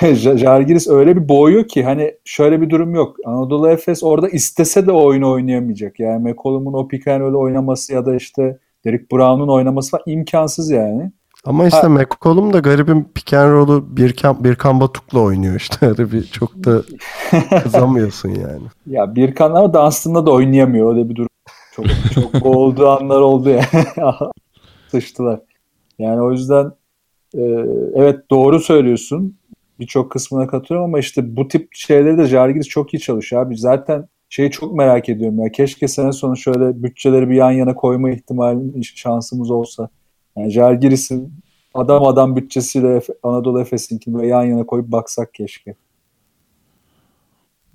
[0.00, 3.16] J- Žalgiris öyle bir boğuyor ki hani şöyle bir durum yok.
[3.24, 6.00] Anadolu Efes orada istese de o oyunu oynayamayacak.
[6.00, 10.70] Yani McCollum'un o pick and roll oynaması ya da işte Derek Brown'un oynaması falan imkansız
[10.70, 11.12] yani.
[11.44, 11.88] Ama işte Ha.
[11.88, 15.86] McCollum da garibim pick and roll'u Birkan, Birkan Batuk'la oynuyor işte.
[15.86, 16.82] Öyle bir çok da
[17.62, 18.62] kızamıyorsun yani.
[18.86, 20.96] Ya Birkan ama Dunstan'da da oynayamıyor.
[20.96, 21.28] Öyle bir durum.
[21.76, 23.84] Çok çok boğulduğu anlar oldu yani.
[24.88, 25.40] Sıçtılar.
[25.98, 26.72] Yani o yüzden
[27.34, 27.42] e,
[27.94, 29.38] evet doğru söylüyorsun.
[29.80, 33.56] Birçok kısmına katılıyorum ama işte bu tip şeyleri de Žalgiris çok iyi çalışıyor abi.
[33.56, 35.52] Zaten şeyi çok merak ediyorum ya.
[35.52, 39.88] Keşke sene sonu şöyle bütçeleri bir yan yana koyma ihtimali şansımız olsa.
[40.36, 41.32] Yani Žalgiris'in
[41.74, 45.74] adam adam bütçesiyle Anadolu Efes'inkini böyle yan yana koyup baksak keşke.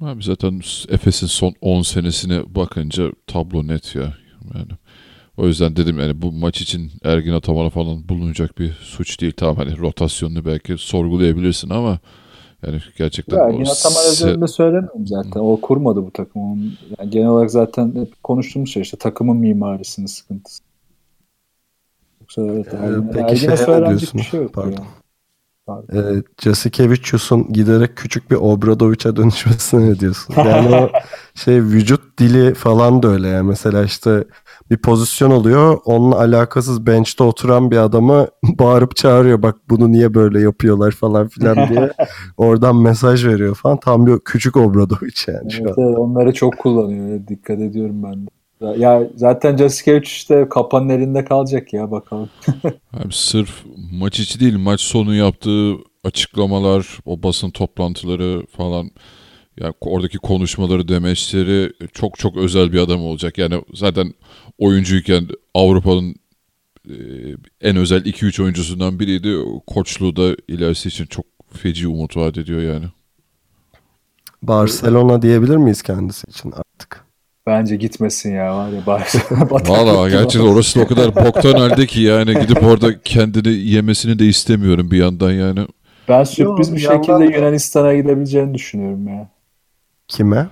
[0.02, 4.14] Abi zaten Efes'in son 10 senesine bakınca tablo net ya.
[4.56, 4.72] Yani
[5.38, 9.34] o yüzden dedim yani bu maç için Ergin Ataman'a falan bulunacak bir suç değil.
[9.38, 12.00] Tamam hani rotasyonunu belki sorgulayabilirsin ama
[12.68, 15.40] yani gerçekten Ya yine Ataman se- özelinde söylemiyorum zaten.
[15.40, 16.58] O kurmadı bu takımı.
[17.00, 20.64] Yani genel olarak zaten konuştuğumuz şey işte takımın mimarisinin sıkıntısı.
[22.38, 22.74] Evet.
[22.74, 22.78] Ee,
[23.14, 24.26] peki şeye ne diyorsunuz?
[24.26, 24.48] şey.
[24.48, 24.72] Pardon.
[24.72, 24.78] ya.
[25.66, 25.98] Pardon.
[26.18, 30.36] Ee, Jasikevicius'un giderek küçük bir Obradovic'e dönüşmesine ne diyorsun?
[30.46, 30.90] Yani o
[31.36, 33.48] şey vücut dili falan da öyle yani.
[33.48, 34.24] Mesela işte
[34.72, 35.78] bir pozisyon oluyor.
[35.86, 38.28] Onunla alakasız bench'te oturan bir adama
[38.60, 39.42] bağırıp çağırıyor.
[39.44, 41.92] Bak bunu niye böyle yapıyorlar falan filan diye.
[42.38, 43.78] Oradan mesaj veriyor falan.
[43.80, 45.84] Tam bir küçük Obradovic yani şu Evet, an.
[45.84, 47.28] evet, onları çok kullanıyor.
[47.28, 48.30] Dikkat ediyorum ben de.
[48.62, 52.30] Ya, zaten Jasikevic işte kapanın elinde kalacak ya bakalım.
[52.94, 58.92] Abi sırf maç içi değil maç sonu yaptığı açıklamalar, o basın toplantıları falan
[59.60, 63.38] yani oradaki konuşmaları, demeçleri çok çok özel bir adam olacak.
[63.38, 64.14] Yani zaten
[64.58, 66.16] oyuncuyken Avrupa'nın
[66.90, 66.96] e,
[67.62, 69.36] en özel 2-3 oyuncusundan biriydi.
[69.68, 72.86] Koçluğu da ilerisi için çok feci umut vaat ediyor yani.
[74.42, 77.09] Barcelona diyebilir miyiz kendisi için artık?
[77.50, 78.82] Bence gitmesin ya var ya.
[78.86, 84.20] bari- Valla gerçekten orası da o kadar boktan halde ki yani gidip orada kendini yemesini
[84.20, 85.68] de istemiyorum bir yandan yani.
[86.10, 89.30] Ben sürpriz Yo, bir yandan şekilde Yunanistan'a gidebileceğini düşünüyorum ya.
[90.08, 90.48] Kime?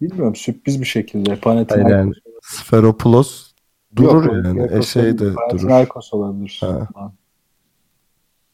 [0.00, 1.30] Bilmiyorum sürpriz bir şekilde.
[1.30, 1.90] Hayır Panathinaikos.
[1.92, 3.52] yani Sferopoulos
[3.96, 4.58] durur Yok, yani.
[4.58, 5.34] yok, E şey de durur.
[5.34, 6.60] Panathinaikos olabilir.
[6.60, 6.88] Ha.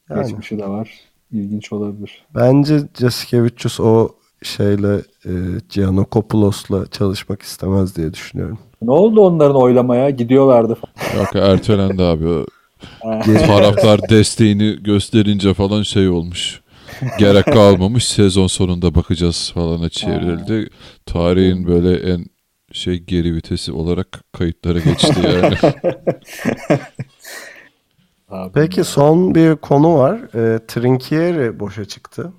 [0.09, 0.23] Yani.
[0.23, 0.91] Geçmişi de var.
[1.31, 2.25] İlginç olabilir.
[2.35, 4.09] Bence Jasikevicius o
[4.43, 5.31] şeyle e,
[5.69, 8.59] Giannokopoulos'la çalışmak istemez diye düşünüyorum.
[8.81, 10.09] Ne oldu onların oylamaya?
[10.09, 11.19] Gidiyorlardı falan.
[11.23, 12.45] Yok ertelendi abi.
[13.47, 16.61] Taraftar desteğini gösterince falan şey olmuş.
[17.19, 18.07] Gerek kalmamış.
[18.07, 20.69] Sezon sonunda bakacağız falana çevrildi.
[21.05, 22.25] Tarihin böyle en
[22.71, 25.55] şey geri vitesi olarak kayıtlara geçti yani.
[28.29, 28.83] Abi Peki ya.
[28.83, 30.19] son bir konu var.
[30.35, 32.31] E, Trinkieri boşa çıktı.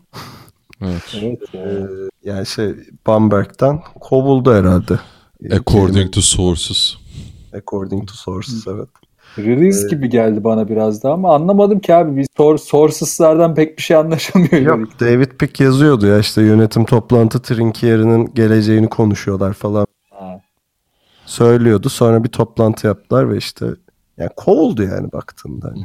[0.83, 1.23] Evet.
[1.23, 1.61] Evet ya.
[1.61, 1.87] E,
[2.25, 2.75] yani şey
[3.07, 4.99] Bamberg'den kovuldu herhalde.
[5.45, 6.95] E, According to sources.
[7.55, 8.89] According to sources evet.
[9.39, 12.17] Release gibi geldi bana biraz da ama anlamadım ki abi.
[12.17, 14.53] Biz sor, sources'lardan pek bir şey anlaşamıyor.
[14.53, 19.87] Yok David Pick yazıyordu ya işte yönetim toplantı Trinkier'in geleceğini konuşuyorlar falan.
[20.11, 20.41] Ha.
[21.27, 21.89] Söylüyordu.
[21.89, 23.67] Sonra bir toplantı yaptılar ve işte
[24.17, 25.85] yani kovuldu yani baktığında hani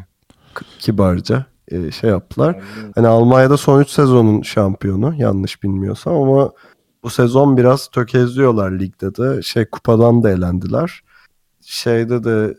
[0.79, 2.61] kibarca e, şey yaptılar.
[2.95, 6.51] Hani Almanya'da son 3 sezonun şampiyonu yanlış bilmiyorsam ama
[7.03, 9.41] bu sezon biraz tökezliyorlar ligde de.
[9.41, 11.03] Şey kupadan da elendiler.
[11.61, 12.57] Şeyde de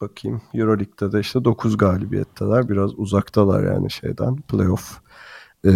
[0.00, 2.68] bakayım Euroleague'de de işte 9 galibiyetteler.
[2.68, 5.00] Biraz uzaktalar yani şeyden playoff
[5.64, 5.70] e,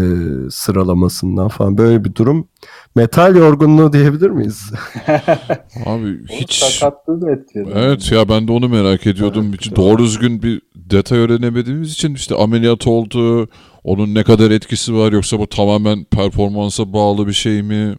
[0.51, 2.49] sıralamasından falan böyle bir durum.
[2.97, 4.73] Metal yorgunluğu diyebilir miyiz?
[5.87, 6.55] Abi Hiç...
[6.55, 7.71] Sakatlığı da etkiledi.
[7.75, 9.47] Evet ya ben de onu merak ediyordum.
[9.49, 13.49] Evet, Hiç doğru düzgün bir detay öğrenemediğimiz için işte ameliyat oldu.
[13.85, 17.97] Onun ne kadar etkisi var yoksa bu tamamen performansa bağlı bir şey mi?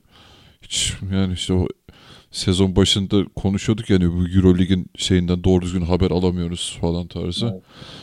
[0.62, 1.68] Hiç yani işte o
[2.32, 7.46] sezon başında konuşuyorduk yani bu Eurolig'in şeyinden doğru düzgün haber alamıyoruz falan tarzı.
[7.46, 7.62] Evet.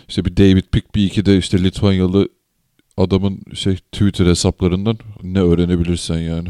[0.09, 2.29] İşte bir David Pick bir iki de işte Litvanyalı
[2.97, 6.49] adamın şey Twitter hesaplarından ne öğrenebilirsen yani.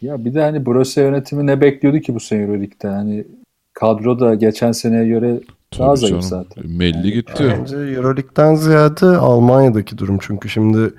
[0.00, 2.88] Ya bir de hani Brose yönetimi ne bekliyordu ki bu sene Euroleague'de?
[2.88, 3.24] Hani
[3.72, 5.40] kadro da geçen seneye göre
[5.78, 6.44] daha Tabii zayıf canım.
[6.48, 6.64] zaten.
[6.70, 7.54] Melli gitti.
[7.58, 10.94] Bence Euroleague'den ziyade Almanya'daki durum çünkü şimdi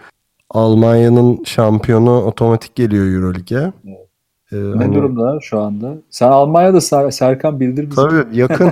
[0.49, 3.73] Almanya'nın şampiyonu otomatik geliyor Euroleague'e.
[4.51, 5.93] Ee, Ne hani- durumda şu anda?
[6.09, 7.95] Sen Almanya'da Ser- Serkan bildir bize.
[8.01, 8.71] Tabii yakın.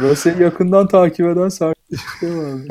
[0.00, 1.74] Brose'yi yakından takip eden Serkan.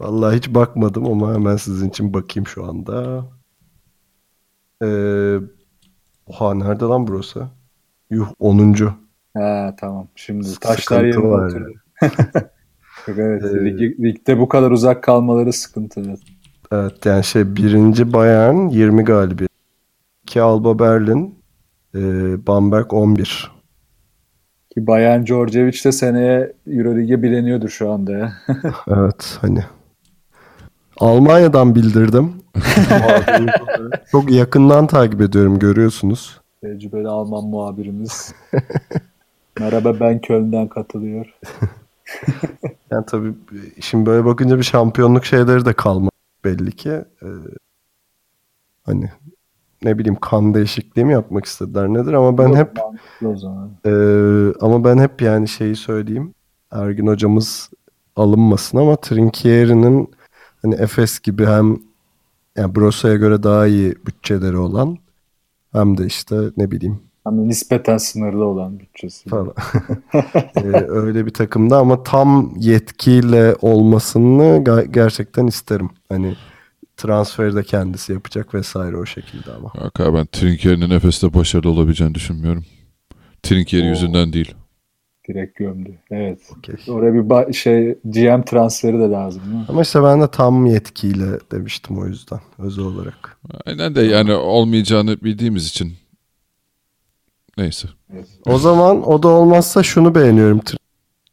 [0.00, 3.24] Vallahi hiç bakmadım ama hemen sizin için bakayım şu anda.
[4.82, 5.36] Ee,
[6.26, 7.46] oha nerede lan burası?
[8.12, 8.74] Yuh 10.
[9.36, 10.08] He tamam.
[10.16, 11.72] Şimdi Sıkıntı taşlar yerine var oturdu.
[13.08, 13.42] Evet.
[13.44, 16.02] Ee, lig- ligde bu kadar uzak kalmaları sıkıntı.
[16.72, 17.06] evet.
[17.06, 19.50] Yani şey birinci Bayern 20 galibiyet.
[20.22, 21.34] 2 Alba Berlin.
[21.94, 22.00] E,
[22.46, 23.50] Bamberg 11.
[24.74, 28.32] Ki Bayern Djordjevic de seneye Euroleague'e bileniyordur şu anda ya.
[28.88, 29.64] Evet hani.
[31.00, 32.32] Almanya'dan bildirdim.
[34.10, 36.41] Çok yakından takip ediyorum görüyorsunuz.
[36.62, 38.34] Tecrübeli Alman muhabirimiz.
[39.58, 41.26] Merhaba ben Köln'den katılıyor.
[42.90, 43.34] Yani tabii
[43.80, 46.10] şimdi böyle bakınca bir şampiyonluk şeyleri de kalmadı
[46.44, 46.90] belli ki.
[47.22, 47.26] Ee,
[48.82, 49.10] hani
[49.82, 52.78] ne bileyim kan değişikliği mi yapmak istediler nedir ama ben hep
[53.26, 53.70] o zaman.
[53.86, 56.34] Ee, ama ben hep yani şeyi söyleyeyim.
[56.70, 57.70] Ergin hocamız
[58.16, 60.10] alınmasın ama Trinkieri'nin
[60.62, 61.76] hani Efes gibi hem
[62.56, 64.98] yani Brosa'ya göre daha iyi bütçeleri olan
[65.72, 69.28] hem de işte ne bileyim Hani nispeten sınırlı olan bütçesi.
[69.28, 69.54] falan.
[70.56, 75.90] Ee, öyle bir takımda ama tam yetkiyle olmasını ga- gerçekten isterim.
[76.08, 76.34] Hani
[76.96, 79.72] transferi de kendisi yapacak vesaire o şekilde ama.
[79.84, 82.64] Yok abi ben Trinkier'in Efes'te başarılı olabileceğini düşünmüyorum.
[83.42, 83.86] Trinkier Oo.
[83.88, 84.54] yüzünden değil.
[85.28, 85.98] Direkt gömdü.
[86.10, 86.40] Evet.
[86.58, 86.94] Okey.
[86.94, 87.14] Oraya
[87.48, 89.64] bir şey GM transferi de lazım değil mi?
[89.68, 93.38] Ama işte ben de tam yetkiyle demiştim o yüzden özel olarak.
[93.66, 95.92] Aynen de yani olmayacağını bildiğimiz için.
[97.58, 97.88] Neyse.
[98.46, 100.60] O zaman o da olmazsa şunu beğeniyorum.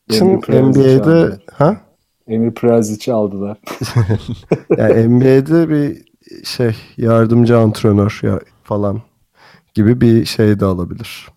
[0.08, 1.82] Prezic NBA'de ha?
[2.28, 3.58] Emir Prezic'i aldılar.
[4.78, 6.04] Yani NBA'de bir
[6.46, 9.02] şey yardımcı antrenör ya falan
[9.74, 11.28] gibi bir şey de alabilir.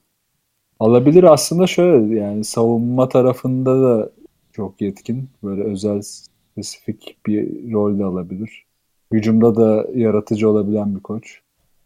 [0.83, 4.11] Alabilir aslında şöyle yani savunma tarafında da
[4.53, 5.29] çok yetkin.
[5.43, 8.65] Böyle özel spesifik bir rol de alabilir.
[9.13, 11.41] Hücumda da yaratıcı olabilen bir koç.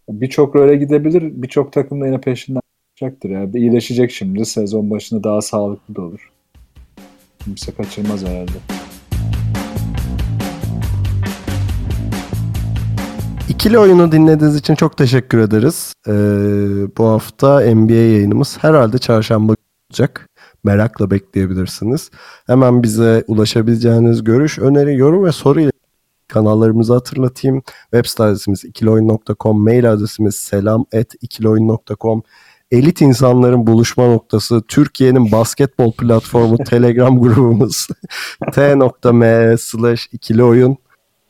[0.08, 1.42] Birçok role gidebilir.
[1.42, 2.60] Birçok takım da yine peşinden
[2.94, 3.30] çıkacaktır.
[3.30, 4.44] Yani iyileşecek şimdi.
[4.44, 6.32] Sezon başında daha sağlıklı da olur.
[7.44, 8.75] Kimse kaçırmaz herhalde.
[13.56, 15.92] İkili oyunu dinlediğiniz için çok teşekkür ederiz.
[16.08, 16.12] Ee,
[16.98, 19.54] bu hafta NBA yayınımız herhalde çarşamba
[19.90, 20.28] olacak.
[20.64, 22.10] Merakla bekleyebilirsiniz.
[22.46, 25.70] Hemen bize ulaşabileceğiniz görüş, öneri, yorum ve soru ile
[26.28, 27.62] kanallarımızı hatırlatayım.
[27.82, 32.22] Web site adresimiz ikiloyun.com, mail adresimiz selam@ikiloyun.com.
[32.70, 37.86] Elit insanların buluşma noktası, Türkiye'nin basketbol platformu Telegram grubumuz
[38.52, 40.78] t.me slash ikili oyun.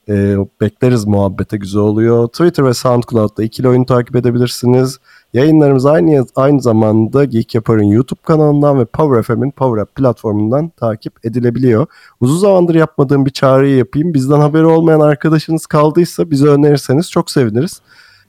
[0.08, 2.28] Ee, bekleriz muhabbete güzel oluyor.
[2.28, 4.98] Twitter ve SoundCloud'da ikili oyunu takip edebilirsiniz.
[5.32, 11.26] Yayınlarımız aynı aynı zamanda Geek Yapar'ın YouTube kanalından ve Power FM'in Power App platformundan takip
[11.26, 11.86] edilebiliyor.
[12.20, 14.14] Uzun zamandır yapmadığım bir çağrıyı yapayım.
[14.14, 17.80] Bizden haberi olmayan arkadaşınız kaldıysa bize önerirseniz çok seviniriz.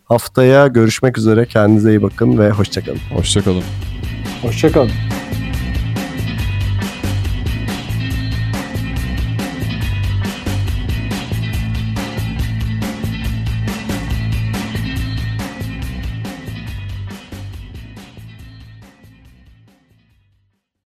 [0.03, 1.45] Haftaya görüşmek üzere.
[1.45, 2.99] Kendinize iyi bakın ve hoşçakalın.
[3.15, 3.63] Hoşçakalın.
[4.41, 4.91] Hoşçakalın.